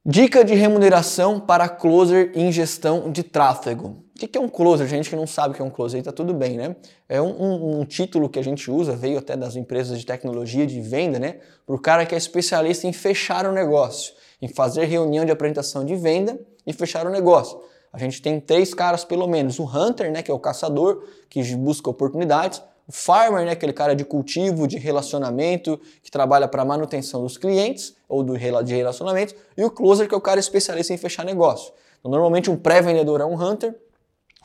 dica 0.05 0.43
de 0.43 0.55
remuneração 0.55 1.39
para 1.39 1.69
closer 1.69 2.33
em 2.35 2.51
gestão 2.51 3.11
de 3.11 3.23
tráfego. 3.23 4.03
O 4.17 4.27
que 4.27 4.37
é 4.37 4.41
um 4.41 4.49
closer? 4.49 4.87
Gente 4.87 5.09
que 5.09 5.17
não 5.17 5.27
sabe 5.27 5.53
o 5.53 5.57
que 5.57 5.63
é 5.63 5.65
um 5.65 5.71
closer, 5.71 6.03
tá 6.03 6.13
tudo 6.13 6.35
bem, 6.35 6.57
né? 6.57 6.77
É 7.09 7.21
um, 7.21 7.29
um, 7.29 7.81
um, 7.81 7.85
título 7.85 8.29
que 8.29 8.39
a 8.39 8.43
gente 8.43 8.71
usa, 8.71 8.95
veio 8.95 9.19
até 9.19 9.37
das 9.37 9.57
empresas 9.57 9.99
de 9.99 10.05
tecnologia 10.05 10.67
de 10.67 10.81
venda, 10.81 11.19
né? 11.19 11.37
Para 11.67 11.75
o 11.75 11.79
cara 11.79 12.05
que 12.05 12.15
é 12.15 12.19
especialista 12.19 12.87
em 12.87 12.93
fechar 12.93 13.47
o 13.47 13.53
negócio, 13.53 14.13
em 14.41 14.49
fazer 14.49 14.85
reunião 14.85 15.25
de 15.25 15.33
apresentação 15.33 15.85
de 15.85 15.97
venda 15.97 16.39
e 16.67 16.73
fechar 16.73 17.07
o 17.07 17.11
negócio. 17.11 17.61
A 17.93 17.99
gente 17.99 18.21
tem 18.21 18.39
três 18.41 18.75
caras 18.75 19.05
pelo 19.05 19.27
menos: 19.27 19.59
o 19.59 19.65
hunter, 19.65 20.13
né, 20.13 20.23
que 20.23 20.31
é 20.31 20.35
o 20.35 20.39
caçador, 20.39 21.03
que 21.29 21.43
busca 21.57 21.89
oportunidades, 21.89 22.63
o 22.91 22.93
farmer, 22.93 23.47
né, 23.47 23.53
aquele 23.53 23.73
cara 23.73 23.95
de 23.95 24.05
cultivo, 24.05 24.67
de 24.67 24.77
relacionamento, 24.77 25.81
que 26.03 26.11
trabalha 26.11 26.49
para 26.49 26.65
manutenção 26.65 27.23
dos 27.23 27.39
clientes 27.39 27.95
ou 28.09 28.25
do, 28.25 28.37
de 28.37 28.75
relacionamentos, 28.75 29.33
e 29.57 29.63
o 29.63 29.71
closer, 29.71 30.09
que 30.09 30.15
é 30.15 30.19
o 30.19 30.21
cara 30.21 30.41
especialista 30.41 30.93
em 30.93 30.97
fechar 30.97 31.25
negócio. 31.25 31.73
Então, 32.01 32.11
normalmente 32.11 32.51
um 32.51 32.57
pré-vendedor 32.57 33.21
é 33.21 33.25
um 33.25 33.41
hunter, 33.41 33.79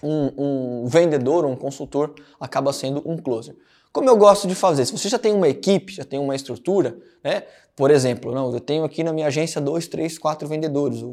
um, 0.03 0.83
um 0.83 0.85
vendedor, 0.85 1.43
um 1.43 1.55
consultor 1.55 2.13
acaba 2.39 2.71
sendo 2.71 3.01
um 3.03 3.17
closer. 3.17 3.55
Como 3.91 4.07
eu 4.07 4.15
gosto 4.15 4.47
de 4.47 4.53
fazer? 4.53 4.85
Se 4.85 4.91
você 4.91 5.09
já 5.09 5.17
tem 5.17 5.33
uma 5.33 5.49
equipe, 5.49 5.93
já 5.93 6.05
tem 6.05 6.19
uma 6.19 6.35
estrutura, 6.35 6.95
né? 7.23 7.43
Por 7.75 7.89
exemplo, 7.89 8.31
não, 8.31 8.53
eu 8.53 8.59
tenho 8.59 8.83
aqui 8.83 9.03
na 9.03 9.11
minha 9.11 9.25
agência 9.25 9.59
dois, 9.59 9.87
três, 9.87 10.19
quatro 10.19 10.47
vendedores. 10.47 11.03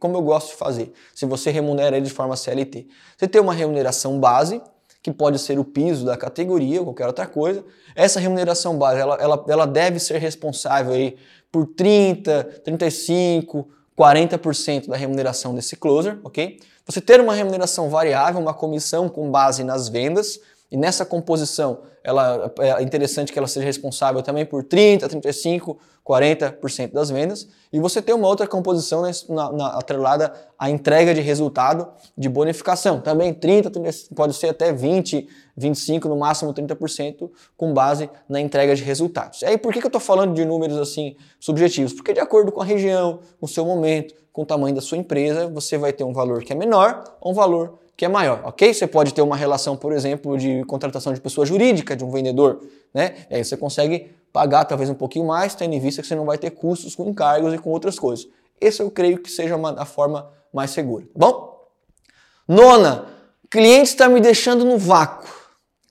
Como 0.00 0.16
eu 0.16 0.22
gosto 0.22 0.52
de 0.52 0.56
fazer? 0.56 0.90
Se 1.14 1.26
você 1.26 1.50
remunera 1.50 1.98
ele 1.98 2.06
de 2.06 2.12
forma 2.12 2.34
CLT, 2.34 2.86
você 3.18 3.28
tem 3.28 3.42
uma 3.42 3.52
remuneração 3.52 4.18
base, 4.18 4.62
que 5.02 5.10
pode 5.10 5.38
ser 5.38 5.58
o 5.58 5.64
piso 5.64 6.04
da 6.04 6.16
categoria 6.16 6.78
ou 6.80 6.86
qualquer 6.86 7.06
outra 7.06 7.26
coisa. 7.26 7.64
Essa 7.94 8.20
remuneração 8.20 8.78
base, 8.78 9.00
ela, 9.00 9.16
ela, 9.16 9.44
ela 9.48 9.66
deve 9.66 9.98
ser 9.98 10.18
responsável 10.18 10.92
aí 10.92 11.16
por 11.50 11.66
30, 11.66 12.44
35, 12.64 13.68
40% 13.98 14.88
da 14.88 14.96
remuneração 14.96 15.54
desse 15.54 15.76
closer, 15.76 16.18
ok? 16.22 16.60
Você 16.86 17.00
ter 17.00 17.20
uma 17.20 17.34
remuneração 17.34 17.90
variável, 17.90 18.40
uma 18.40 18.54
comissão 18.54 19.08
com 19.08 19.30
base 19.30 19.62
nas 19.62 19.88
vendas, 19.88 20.40
e 20.72 20.76
nessa 20.78 21.04
composição, 21.04 21.80
ela, 22.02 22.50
é 22.58 22.82
interessante 22.82 23.30
que 23.30 23.38
ela 23.38 23.46
seja 23.46 23.66
responsável 23.66 24.22
também 24.22 24.46
por 24.46 24.64
30, 24.64 25.06
35, 25.06 25.78
40% 26.02 26.92
das 26.92 27.10
vendas. 27.10 27.46
E 27.70 27.78
você 27.78 28.00
tem 28.00 28.14
uma 28.14 28.26
outra 28.26 28.46
composição 28.46 29.02
na, 29.28 29.52
na, 29.52 29.66
atrelada 29.76 30.32
à 30.58 30.70
entrega 30.70 31.12
de 31.12 31.20
resultado 31.20 31.86
de 32.16 32.26
bonificação. 32.26 33.02
Também 33.02 33.34
30, 33.34 33.70
30, 33.70 33.90
pode 34.16 34.32
ser 34.32 34.48
até 34.48 34.72
20, 34.72 35.28
25, 35.54 36.08
no 36.08 36.16
máximo 36.16 36.54
30%, 36.54 37.30
com 37.54 37.74
base 37.74 38.08
na 38.26 38.40
entrega 38.40 38.74
de 38.74 38.82
resultados. 38.82 39.42
E 39.42 39.44
aí, 39.44 39.58
por 39.58 39.74
que, 39.74 39.78
que 39.78 39.84
eu 39.84 39.90
estou 39.90 40.00
falando 40.00 40.32
de 40.32 40.42
números 40.46 40.78
assim 40.78 41.16
subjetivos? 41.38 41.92
Porque 41.92 42.14
de 42.14 42.20
acordo 42.20 42.50
com 42.50 42.62
a 42.62 42.64
região, 42.64 43.20
com 43.38 43.44
o 43.44 43.48
seu 43.48 43.66
momento, 43.66 44.14
com 44.32 44.40
o 44.40 44.46
tamanho 44.46 44.74
da 44.74 44.80
sua 44.80 44.96
empresa, 44.96 45.48
você 45.48 45.76
vai 45.76 45.92
ter 45.92 46.04
um 46.04 46.14
valor 46.14 46.42
que 46.42 46.54
é 46.54 46.56
menor 46.56 47.04
ou 47.20 47.32
um 47.32 47.34
valor 47.34 47.81
que 48.02 48.06
é 48.06 48.08
maior, 48.08 48.40
ok? 48.42 48.74
Você 48.74 48.84
pode 48.84 49.14
ter 49.14 49.22
uma 49.22 49.36
relação, 49.36 49.76
por 49.76 49.92
exemplo, 49.92 50.36
de 50.36 50.64
contratação 50.64 51.14
de 51.14 51.20
pessoa 51.20 51.46
jurídica, 51.46 51.94
de 51.94 52.04
um 52.04 52.10
vendedor, 52.10 52.60
né? 52.92 53.14
E 53.30 53.36
aí 53.36 53.44
você 53.44 53.56
consegue 53.56 54.10
pagar 54.32 54.64
talvez 54.64 54.90
um 54.90 54.94
pouquinho 54.94 55.24
mais, 55.24 55.54
tendo 55.54 55.72
em 55.72 55.78
vista 55.78 56.02
que 56.02 56.08
você 56.08 56.16
não 56.16 56.24
vai 56.24 56.36
ter 56.36 56.50
custos 56.50 56.96
com 56.96 57.08
encargos 57.08 57.54
e 57.54 57.58
com 57.58 57.70
outras 57.70 58.00
coisas. 58.00 58.26
Esse 58.60 58.82
eu 58.82 58.90
creio 58.90 59.18
que 59.18 59.30
seja 59.30 59.54
uma, 59.54 59.80
a 59.80 59.84
forma 59.84 60.28
mais 60.52 60.72
segura, 60.72 61.04
tá 61.04 61.10
bom? 61.14 61.64
Nona, 62.48 63.06
cliente 63.48 63.90
está 63.90 64.08
me 64.08 64.20
deixando 64.20 64.64
no 64.64 64.78
vácuo. 64.78 65.32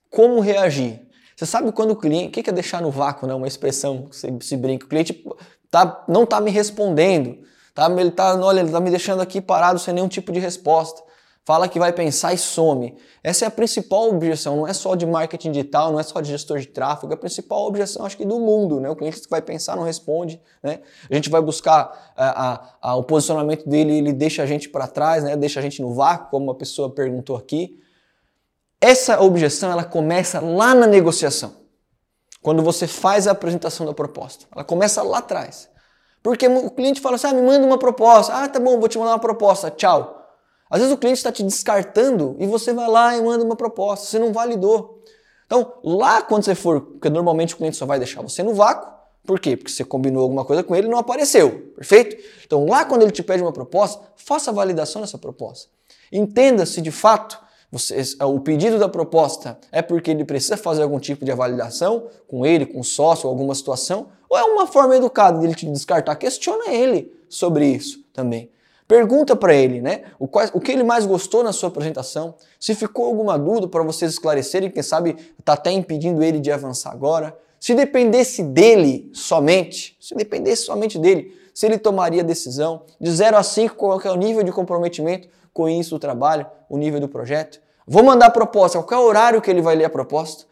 Como 0.09 0.41
reagir? 0.41 0.99
Você 1.33 1.45
sabe 1.45 1.71
quando 1.71 1.91
o 1.91 1.95
cliente. 1.95 2.27
O 2.27 2.43
que 2.43 2.49
é 2.49 2.51
deixar 2.51 2.81
no 2.81 2.91
vácuo, 2.91 3.25
né? 3.25 3.33
Uma 3.33 3.47
expressão 3.47 4.07
que 4.07 4.17
você 4.17 4.37
se 4.41 4.57
brinca. 4.57 4.85
O 4.85 4.89
cliente 4.89 5.25
tá, 5.69 6.03
não 6.09 6.23
está 6.23 6.41
me 6.41 6.51
respondendo. 6.51 7.37
Tá? 7.73 7.89
Ele 7.89 8.09
está, 8.09 8.35
olha, 8.35 8.59
ele 8.59 8.67
está 8.67 8.81
me 8.81 8.89
deixando 8.89 9.21
aqui 9.21 9.39
parado 9.39 9.79
sem 9.79 9.93
nenhum 9.93 10.09
tipo 10.09 10.33
de 10.33 10.39
resposta 10.39 11.09
fala 11.43 11.67
que 11.67 11.79
vai 11.79 11.91
pensar 11.91 12.33
e 12.33 12.37
some. 12.37 12.95
Essa 13.23 13.45
é 13.45 13.47
a 13.47 13.51
principal 13.51 14.09
objeção, 14.09 14.57
não 14.57 14.67
é 14.67 14.73
só 14.73 14.95
de 14.95 15.05
marketing 15.05 15.51
digital, 15.51 15.91
não 15.91 15.99
é 15.99 16.03
só 16.03 16.21
de 16.21 16.29
gestor 16.29 16.59
de 16.59 16.67
tráfego, 16.67 17.11
é 17.11 17.15
a 17.15 17.17
principal 17.17 17.65
objeção, 17.65 18.05
acho 18.05 18.17
que 18.17 18.25
do 18.25 18.39
mundo, 18.39 18.79
né? 18.79 18.89
O 18.89 18.95
cliente 18.95 19.21
que 19.21 19.29
vai 19.29 19.41
pensar 19.41 19.75
não 19.75 19.83
responde, 19.83 20.41
né? 20.61 20.79
A 21.09 21.15
gente 21.15 21.29
vai 21.29 21.41
buscar 21.41 22.13
a, 22.15 22.51
a, 22.51 22.75
a, 22.81 22.95
o 22.95 23.03
posicionamento 23.03 23.67
dele, 23.67 23.97
ele 23.97 24.13
deixa 24.13 24.43
a 24.43 24.45
gente 24.45 24.69
para 24.69 24.87
trás, 24.87 25.23
né? 25.23 25.35
Deixa 25.35 25.59
a 25.59 25.63
gente 25.63 25.81
no 25.81 25.93
vácuo, 25.93 26.29
como 26.29 26.51
a 26.51 26.55
pessoa 26.55 26.93
perguntou 26.93 27.35
aqui. 27.35 27.79
Essa 28.79 29.21
objeção, 29.21 29.71
ela 29.71 29.83
começa 29.83 30.39
lá 30.39 30.73
na 30.73 30.87
negociação. 30.87 31.61
Quando 32.41 32.63
você 32.63 32.87
faz 32.87 33.27
a 33.27 33.31
apresentação 33.31 33.85
da 33.85 33.93
proposta. 33.93 34.47
Ela 34.51 34.63
começa 34.63 35.03
lá 35.03 35.19
atrás. 35.19 35.69
Porque 36.23 36.47
o 36.47 36.71
cliente 36.71 36.99
fala 36.99 37.15
assim, 37.15 37.27
ah, 37.27 37.33
me 37.33 37.41
manda 37.41 37.65
uma 37.65 37.77
proposta. 37.77 38.33
Ah, 38.33 38.47
tá 38.47 38.59
bom, 38.59 38.79
vou 38.79 38.89
te 38.89 38.97
mandar 38.97 39.11
uma 39.11 39.19
proposta, 39.19 39.69
tchau. 39.69 40.20
Às 40.71 40.79
vezes 40.79 40.93
o 40.93 40.97
cliente 40.97 41.17
está 41.17 41.33
te 41.33 41.43
descartando 41.43 42.37
e 42.39 42.47
você 42.47 42.71
vai 42.71 42.87
lá 42.87 43.17
e 43.17 43.21
manda 43.21 43.43
uma 43.43 43.57
proposta, 43.57 44.05
você 44.05 44.17
não 44.17 44.31
validou. 44.31 45.03
Então, 45.45 45.73
lá 45.83 46.21
quando 46.21 46.45
você 46.45 46.55
for, 46.55 46.79
porque 46.79 47.09
normalmente 47.09 47.53
o 47.53 47.57
cliente 47.57 47.75
só 47.75 47.85
vai 47.85 47.99
deixar 47.99 48.21
você 48.21 48.41
no 48.41 48.53
vácuo, 48.53 48.89
por 49.25 49.37
quê? 49.37 49.57
Porque 49.57 49.69
você 49.69 49.83
combinou 49.83 50.23
alguma 50.23 50.45
coisa 50.45 50.63
com 50.63 50.73
ele 50.73 50.87
e 50.87 50.89
não 50.89 50.97
apareceu, 50.97 51.73
perfeito? 51.75 52.15
Então, 52.45 52.65
lá 52.65 52.85
quando 52.85 53.01
ele 53.01 53.11
te 53.11 53.21
pede 53.21 53.43
uma 53.43 53.51
proposta, 53.51 54.01
faça 54.15 54.49
a 54.49 54.53
validação 54.53 55.01
dessa 55.01 55.17
proposta. 55.17 55.69
Entenda 56.09 56.65
se 56.65 56.79
de 56.79 56.89
fato 56.89 57.37
você, 57.69 58.01
o 58.23 58.39
pedido 58.39 58.79
da 58.79 58.87
proposta 58.87 59.59
é 59.73 59.81
porque 59.81 60.11
ele 60.11 60.23
precisa 60.23 60.55
fazer 60.55 60.83
algum 60.83 60.99
tipo 60.99 61.25
de 61.25 61.33
validação 61.33 62.07
com 62.27 62.45
ele, 62.45 62.65
com 62.65 62.79
o 62.79 62.83
sócio, 62.83 63.29
alguma 63.29 63.53
situação, 63.53 64.07
ou 64.29 64.37
é 64.37 64.43
uma 64.43 64.65
forma 64.65 64.95
educada 64.95 65.37
dele 65.37 65.53
te 65.53 65.65
descartar. 65.65 66.15
Questiona 66.15 66.69
ele 66.69 67.13
sobre 67.27 67.65
isso 67.65 68.05
também. 68.13 68.49
Pergunta 68.91 69.37
para 69.37 69.53
ele, 69.53 69.79
né? 69.79 70.01
O, 70.19 70.25
o, 70.25 70.59
que 70.59 70.69
ele 70.69 70.83
mais 70.83 71.05
gostou 71.05 71.41
na 71.45 71.53
sua 71.53 71.69
apresentação. 71.69 72.35
Se 72.59 72.75
ficou 72.75 73.05
alguma 73.05 73.39
dúvida 73.39 73.65
para 73.65 73.81
vocês 73.83 74.11
esclarecerem, 74.11 74.69
quem 74.69 74.83
sabe 74.83 75.15
está 75.39 75.53
até 75.53 75.71
impedindo 75.71 76.21
ele 76.21 76.41
de 76.41 76.51
avançar 76.51 76.91
agora. 76.91 77.33
Se 77.57 77.73
dependesse 77.73 78.43
dele 78.43 79.09
somente, 79.13 79.95
se 79.97 80.13
dependesse 80.13 80.63
somente 80.63 80.99
dele, 80.99 81.33
se 81.53 81.65
ele 81.65 81.77
tomaria 81.77 82.21
decisão 82.21 82.81
de 82.99 83.09
0 83.09 83.37
a 83.37 83.43
5, 83.43 83.77
qual 83.77 84.01
é 84.01 84.11
o 84.11 84.15
nível 84.17 84.43
de 84.43 84.51
comprometimento 84.51 85.29
com 85.53 85.69
isso 85.69 85.91
do 85.91 85.99
trabalho, 85.99 86.45
o 86.67 86.77
nível 86.77 86.99
do 86.99 87.07
projeto. 87.07 87.61
Vou 87.87 88.03
mandar 88.03 88.25
a 88.25 88.29
proposta, 88.29 88.83
qual 88.83 88.99
é 88.99 89.05
o 89.05 89.07
horário 89.07 89.41
que 89.41 89.49
ele 89.49 89.61
vai 89.61 89.73
ler 89.73 89.85
a 89.85 89.89
proposta? 89.89 90.43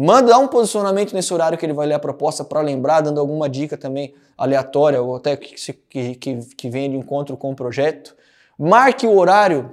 Manda 0.00 0.38
um 0.38 0.46
posicionamento 0.46 1.12
nesse 1.12 1.34
horário 1.34 1.58
que 1.58 1.66
ele 1.66 1.72
vai 1.72 1.84
ler 1.84 1.94
a 1.94 1.98
proposta 1.98 2.44
para 2.44 2.60
lembrar, 2.60 3.00
dando 3.00 3.18
alguma 3.18 3.48
dica 3.48 3.76
também 3.76 4.14
aleatória 4.36 5.02
ou 5.02 5.16
até 5.16 5.36
que, 5.36 5.56
que, 5.90 6.14
que, 6.14 6.36
que 6.54 6.70
venha 6.70 6.90
de 6.90 6.96
encontro 6.96 7.36
com 7.36 7.50
o 7.50 7.56
projeto. 7.56 8.14
Marque 8.56 9.08
o 9.08 9.18
horário 9.18 9.72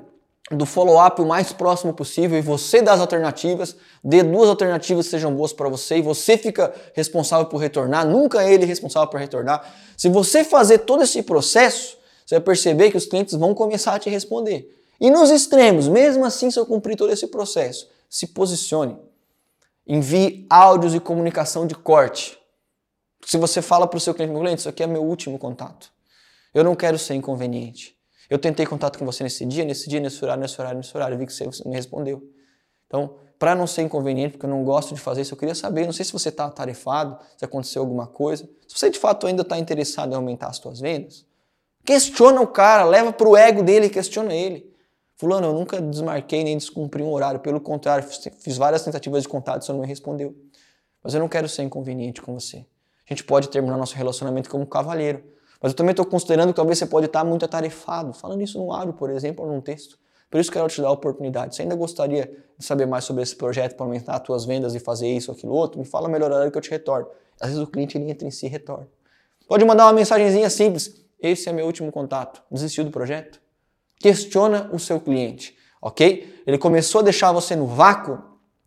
do 0.50 0.66
follow-up 0.66 1.22
o 1.22 1.28
mais 1.28 1.54
próximo 1.54 1.94
possível 1.94 2.40
e 2.40 2.42
você 2.42 2.82
dá 2.82 2.94
as 2.94 3.02
alternativas, 3.02 3.76
dê 4.04 4.24
duas 4.24 4.50
alternativas 4.50 5.06
que 5.06 5.12
sejam 5.12 5.32
boas 5.32 5.54
para 5.54 5.70
você 5.70 5.98
e 5.98 6.02
você 6.02 6.40
fica 6.40 6.74
responsável 6.96 7.46
por 7.46 7.58
retornar, 7.58 8.04
nunca 8.04 8.44
é 8.44 8.52
ele 8.52 8.66
responsável 8.66 9.08
por 9.08 9.20
retornar. 9.20 9.76
Se 9.96 10.10
você 10.10 10.44
fazer 10.44 10.80
todo 10.80 11.04
esse 11.04 11.22
processo, 11.22 12.00
você 12.26 12.34
vai 12.34 12.44
perceber 12.44 12.90
que 12.90 12.98
os 12.98 13.06
clientes 13.06 13.36
vão 13.36 13.54
começar 13.54 13.94
a 13.94 14.00
te 14.00 14.10
responder. 14.10 14.76
E 15.00 15.12
nos 15.12 15.30
extremos, 15.30 15.88
mesmo 15.88 16.26
assim, 16.26 16.50
se 16.50 16.60
eu 16.60 16.66
cumprir 16.66 16.98
todo 16.98 17.14
esse 17.14 17.28
processo, 17.28 17.88
se 18.10 18.26
posicione. 18.26 18.98
Envie 19.88 20.48
áudios 20.50 20.95
e 20.95 21.00
comunicação 21.00 21.67
de 21.67 21.76
corte. 21.76 22.38
Se 23.26 23.38
você 23.38 23.62
fala 23.62 23.88
para 23.88 23.98
o 23.98 24.00
seu 24.00 24.13
cliente, 24.13 24.32
meu 24.32 24.41
cliente, 24.41 24.60
isso 24.60 24.69
aqui 24.69 24.84
é 24.84 24.88
meu 24.88 25.04
último 25.04 25.38
contato. 25.38 25.91
Eu 26.54 26.63
não 26.63 26.76
quero 26.76 26.98
ser 26.98 27.15
inconveniente. 27.15 27.95
Eu 28.30 28.39
tentei 28.39 28.65
contato 28.65 28.98
com 28.98 29.06
você 29.06 29.24
nesse 29.24 29.45
dia, 29.45 29.63
nesse 29.63 29.89
dia, 29.89 30.00
nesse 30.00 30.24
horário, 30.24 30.41
nesse 30.41 30.60
horário, 30.60 30.78
nesse 30.78 30.95
horário, 30.95 31.17
vi 31.17 31.26
que 31.28 31.34
você 31.34 31.45
me 31.67 31.76
respondeu. 31.76 32.24
Então, 32.88 33.17
para 33.38 33.54
não 33.54 33.67
ser 33.67 33.82
inconveniente, 33.82 34.32
porque 34.34 34.45
eu 34.45 34.50
não 34.50 34.63
gosto 34.63 34.95
de 34.95 35.02
fazer 35.02 35.21
isso, 35.21 35.34
eu 35.34 35.38
queria 35.38 35.54
saber, 35.54 35.86
não 35.86 35.93
sei 35.93 36.06
se 36.06 36.13
você 36.13 36.30
está 36.30 36.45
atarefado, 36.45 37.19
se 37.38 37.43
aconteceu 37.43 37.82
alguma 37.82 38.08
coisa, 38.08 38.48
se 38.67 38.78
você 38.78 38.89
de 38.89 38.98
fato 38.98 39.28
ainda 39.28 39.41
está 39.41 39.58
interessado 39.58 40.13
em 40.13 40.15
aumentar 40.15 40.48
as 40.48 40.58
suas 40.58 40.80
vendas, 40.80 41.26
questiona 41.84 42.41
o 42.41 42.48
cara, 42.48 42.86
leva 42.86 43.12
para 43.12 43.28
o 43.28 43.36
ego 43.36 43.62
dele 43.62 43.88
e 43.88 43.89
questiona 43.89 44.34
ele. 44.34 44.74
Fulano, 45.17 45.47
eu 45.47 45.54
nunca 45.54 45.82
desmarquei 45.82 46.43
nem 46.43 46.58
descumpri 46.58 47.01
um 47.01 47.12
horário, 47.12 47.39
pelo 47.39 47.62
contrário, 47.62 48.06
fiz 48.39 48.58
várias 48.58 48.84
tentativas 48.84 49.23
de 49.23 49.30
contato 49.30 49.62
e 49.62 49.65
você 49.65 49.71
não 49.71 49.80
me 49.80 49.88
respondeu. 49.88 50.36
Mas 51.01 51.13
eu 51.13 51.19
não 51.19 51.30
quero 51.30 51.47
ser 51.47 51.63
inconveniente 51.63 52.21
com 52.21 52.34
você. 52.34 52.65
A 53.10 53.13
gente 53.13 53.23
pode 53.23 53.49
terminar 53.49 53.78
nosso 53.78 53.95
relacionamento 53.95 54.49
como 54.49 54.65
cavalheiro, 54.65 55.23
Mas 55.62 55.71
eu 55.71 55.75
também 55.75 55.91
estou 55.91 56.06
considerando 56.06 56.49
que 56.49 56.56
talvez 56.56 56.78
você 56.78 56.86
pode 56.86 57.06
estar 57.06 57.23
muito 57.23 57.45
atarefado, 57.45 58.13
falando 58.13 58.41
isso 58.41 58.58
no 58.58 58.71
áudio, 58.73 58.93
por 58.93 59.10
exemplo, 59.10 59.45
ou 59.45 59.51
num 59.51 59.62
texto. 59.62 59.97
Por 60.30 60.39
isso 60.39 60.51
quero 60.51 60.67
te 60.67 60.82
dar 60.82 60.89
a 60.89 60.91
oportunidade. 60.91 61.56
Se 61.56 61.62
ainda 61.62 61.75
gostaria 61.75 62.30
de 62.58 62.65
saber 62.65 62.86
mais 62.86 63.06
sobre 63.06 63.23
esse 63.23 63.36
projeto 63.36 63.75
para 63.75 63.86
aumentar 63.86 64.15
as 64.15 64.21
tuas 64.21 64.45
vendas 64.45 64.75
e 64.75 64.80
fazer 64.80 65.08
isso, 65.08 65.32
aquilo, 65.32 65.54
outro, 65.54 65.80
me 65.80 65.86
fala 65.86 66.10
melhor 66.10 66.32
hora 66.32 66.51
que 66.51 66.58
eu 66.58 66.62
te 66.62 66.69
retorno. 66.69 67.08
Às 67.39 67.49
vezes 67.49 67.63
o 67.63 67.67
cliente 67.67 67.97
ele 67.97 68.12
entra 68.12 68.28
em 68.28 68.32
si 68.32 68.47
e 68.47 68.49
retorna. 68.49 68.88
Pode 69.47 69.63
mandar 69.63 69.86
uma 69.86 69.93
mensagenzinha 69.93 70.49
simples. 70.49 71.06
Esse 71.19 71.47
é 71.47 71.54
meu 71.54 71.65
último 71.65 71.91
contato. 71.91 72.43
Desistiu 72.51 72.84
do 72.84 72.91
projeto? 72.91 73.39
Questiona 74.06 74.70
o 74.72 74.78
seu 74.78 75.00
cliente, 75.00 75.56
ok? 75.82 76.44
Ele 76.46 76.60
começou 76.60 77.02
a 77.02 77.04
deixar 77.06 77.32
você 77.32 77.56
no 77.56 77.65
vácuo. 77.65 78.20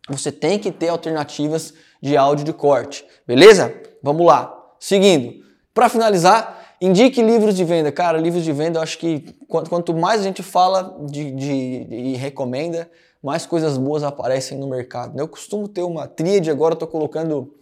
Você 0.09 0.33
tem 0.33 0.59
que 0.59 0.73
ter 0.73 0.89
alternativas 0.89 1.73
de 2.03 2.17
áudio 2.17 2.45
de 2.45 2.53
corte, 2.53 3.05
beleza? 3.25 3.73
Vamos 4.03 4.27
lá. 4.27 4.53
Seguindo. 4.81 5.45
Para 5.73 5.89
finalizar, 5.89 6.75
indique 6.81 7.23
livros 7.23 7.55
de 7.55 7.63
venda. 7.63 7.93
Cara, 7.93 8.19
livros 8.19 8.43
de 8.43 8.53
venda, 8.53 8.81
eu 8.81 8.83
acho 8.83 8.99
que 8.99 9.33
quanto 9.47 9.95
mais 9.95 10.23
a 10.23 10.25
gente 10.25 10.43
fala 10.43 10.99
de, 11.09 11.31
de, 11.31 11.87
e 11.89 12.17
recomenda, 12.17 12.91
mais 13.23 13.47
coisas 13.47 13.79
boas 13.79 14.03
aparecem 14.03 14.59
no 14.59 14.67
mercado. 14.67 15.17
Eu 15.21 15.29
costumo 15.29 15.69
ter 15.69 15.83
uma 15.83 16.09
tríade, 16.09 16.51
agora 16.51 16.75
estou 16.75 16.89
colocando 16.89 17.55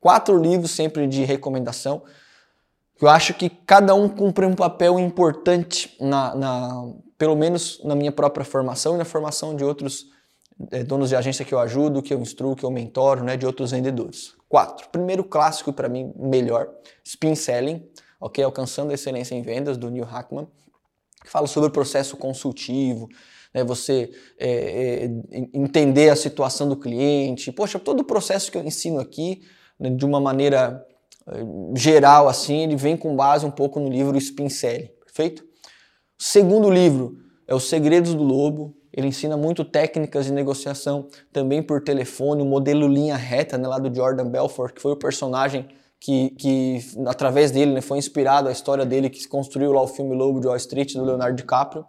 quatro 0.00 0.40
livros 0.40 0.70
sempre 0.70 1.08
de 1.08 1.24
recomendação. 1.24 2.00
Eu 3.02 3.08
acho 3.08 3.34
que 3.34 3.50
cada 3.50 3.92
um 3.92 4.08
cumpre 4.08 4.46
um 4.46 4.54
papel 4.54 5.00
importante, 5.00 5.96
na, 6.00 6.32
na 6.36 6.94
pelo 7.16 7.36
menos 7.36 7.80
na 7.84 7.94
minha 7.94 8.12
própria 8.12 8.44
formação 8.44 8.94
e 8.94 8.98
na 8.98 9.04
formação 9.04 9.54
de 9.54 9.64
outros 9.64 10.06
é, 10.70 10.82
donos 10.82 11.08
de 11.08 11.16
agência 11.16 11.44
que 11.44 11.52
eu 11.52 11.58
ajudo, 11.58 12.02
que 12.02 12.14
eu 12.14 12.20
instruo, 12.20 12.54
que 12.54 12.64
eu 12.64 12.70
mentoro, 12.70 13.24
né, 13.24 13.36
de 13.36 13.46
outros 13.46 13.72
vendedores. 13.72 14.34
Quatro. 14.48 14.88
Primeiro 14.88 15.24
clássico 15.24 15.72
para 15.72 15.88
mim, 15.88 16.12
melhor, 16.16 16.70
Spin 17.04 17.34
Selling, 17.34 17.84
ok? 18.20 18.44
Alcançando 18.44 18.90
a 18.90 18.94
excelência 18.94 19.34
em 19.34 19.42
vendas, 19.42 19.76
do 19.76 19.90
Neil 19.90 20.04
Hackman, 20.04 20.46
que 21.22 21.30
fala 21.30 21.46
sobre 21.46 21.68
o 21.68 21.72
processo 21.72 22.16
consultivo, 22.16 23.08
né, 23.52 23.64
você 23.64 24.10
é, 24.38 25.06
é, 25.06 25.10
entender 25.52 26.10
a 26.10 26.16
situação 26.16 26.68
do 26.68 26.76
cliente. 26.76 27.50
Poxa, 27.52 27.78
todo 27.78 28.00
o 28.00 28.04
processo 28.04 28.50
que 28.50 28.58
eu 28.58 28.64
ensino 28.64 29.00
aqui, 29.00 29.42
né, 29.78 29.90
de 29.90 30.04
uma 30.04 30.20
maneira 30.20 30.84
geral 31.74 32.28
assim, 32.28 32.64
ele 32.64 32.76
vem 32.76 32.98
com 32.98 33.16
base 33.16 33.46
um 33.46 33.50
pouco 33.50 33.80
no 33.80 33.88
livro 33.88 34.16
Spin 34.18 34.50
Selling, 34.50 34.90
perfeito? 35.06 35.42
O 36.18 36.22
segundo 36.22 36.70
livro 36.70 37.18
é 37.46 37.54
Os 37.54 37.68
Segredos 37.68 38.14
do 38.14 38.22
Lobo. 38.22 38.74
Ele 38.92 39.08
ensina 39.08 39.36
muito 39.36 39.64
técnicas 39.64 40.26
de 40.26 40.32
negociação 40.32 41.08
também 41.32 41.62
por 41.62 41.82
telefone, 41.82 42.42
o 42.42 42.44
modelo 42.44 42.86
linha 42.86 43.16
reta, 43.16 43.58
né, 43.58 43.66
lá 43.66 43.78
do 43.78 43.92
Jordan 43.92 44.28
Belfort, 44.28 44.72
que 44.72 44.80
foi 44.80 44.92
o 44.92 44.96
personagem 44.96 45.66
que, 45.98 46.30
que 46.30 46.78
através 47.06 47.50
dele 47.50 47.72
né, 47.72 47.80
foi 47.80 47.98
inspirado 47.98 48.48
a 48.48 48.52
história 48.52 48.86
dele 48.86 49.10
que 49.10 49.18
se 49.18 49.28
construiu 49.28 49.72
lá 49.72 49.82
o 49.82 49.88
filme 49.88 50.14
Lobo 50.14 50.38
de 50.38 50.46
Wall 50.46 50.56
Street 50.56 50.92
do 50.94 51.04
Leonardo 51.04 51.36
DiCaprio. 51.36 51.84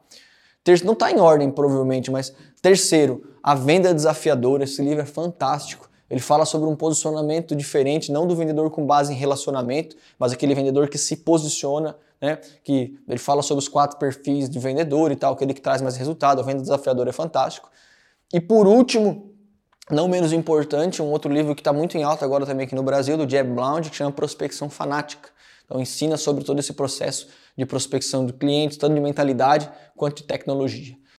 Não 0.83 0.93
está 0.93 1.11
em 1.11 1.19
ordem, 1.19 1.51
provavelmente, 1.51 2.09
mas 2.09 2.33
terceiro, 2.59 3.23
A 3.43 3.53
Venda 3.53 3.93
Desafiadora. 3.93 4.63
Esse 4.63 4.81
livro 4.81 5.03
é 5.03 5.05
fantástico. 5.05 5.87
Ele 6.09 6.19
fala 6.19 6.45
sobre 6.45 6.67
um 6.67 6.75
posicionamento 6.75 7.55
diferente, 7.55 8.11
não 8.11 8.25
do 8.25 8.35
vendedor 8.35 8.71
com 8.71 8.85
base 8.85 9.13
em 9.13 9.15
relacionamento, 9.15 9.95
mas 10.17 10.31
aquele 10.31 10.55
vendedor 10.55 10.87
que 10.87 10.97
se 10.97 11.17
posiciona, 11.17 11.95
né? 12.21 12.37
Que 12.63 12.97
ele 13.07 13.19
fala 13.19 13.41
sobre 13.41 13.61
os 13.61 13.67
quatro 13.67 13.97
perfis 13.97 14.49
de 14.49 14.59
vendedor 14.59 15.11
e 15.11 15.15
tal, 15.15 15.33
aquele 15.33 15.53
que 15.53 15.61
traz 15.61 15.81
mais 15.81 15.95
resultado. 15.95 16.41
A 16.41 16.43
venda 16.43 16.61
desafiadora 16.61 17.09
é 17.09 17.13
fantástico. 17.13 17.69
E 18.33 18.39
por 18.39 18.67
último, 18.67 19.33
não 19.89 20.07
menos 20.07 20.33
importante, 20.33 21.01
um 21.01 21.11
outro 21.11 21.31
livro 21.31 21.53
que 21.53 21.61
está 21.61 21.71
muito 21.71 21.97
em 21.97 22.03
alta 22.03 22.25
agora 22.25 22.45
também 22.45 22.65
aqui 22.65 22.75
no 22.75 22.83
Brasil, 22.83 23.17
do 23.17 23.29
Jeb 23.29 23.53
Blount, 23.53 23.89
que 23.89 23.95
chama 23.95 24.11
Prospecção 24.11 24.69
Fanática. 24.69 25.29
Então 25.65 25.79
ensina 25.79 26.17
sobre 26.17 26.43
todo 26.43 26.59
esse 26.59 26.73
processo 26.73 27.27
de 27.57 27.65
prospecção 27.65 28.25
de 28.25 28.33
clientes, 28.33 28.77
tanto 28.77 28.93
de 28.95 29.01
mentalidade 29.01 29.69
quanto 29.95 30.17
de 30.17 30.23
tecnologia. 30.23 30.97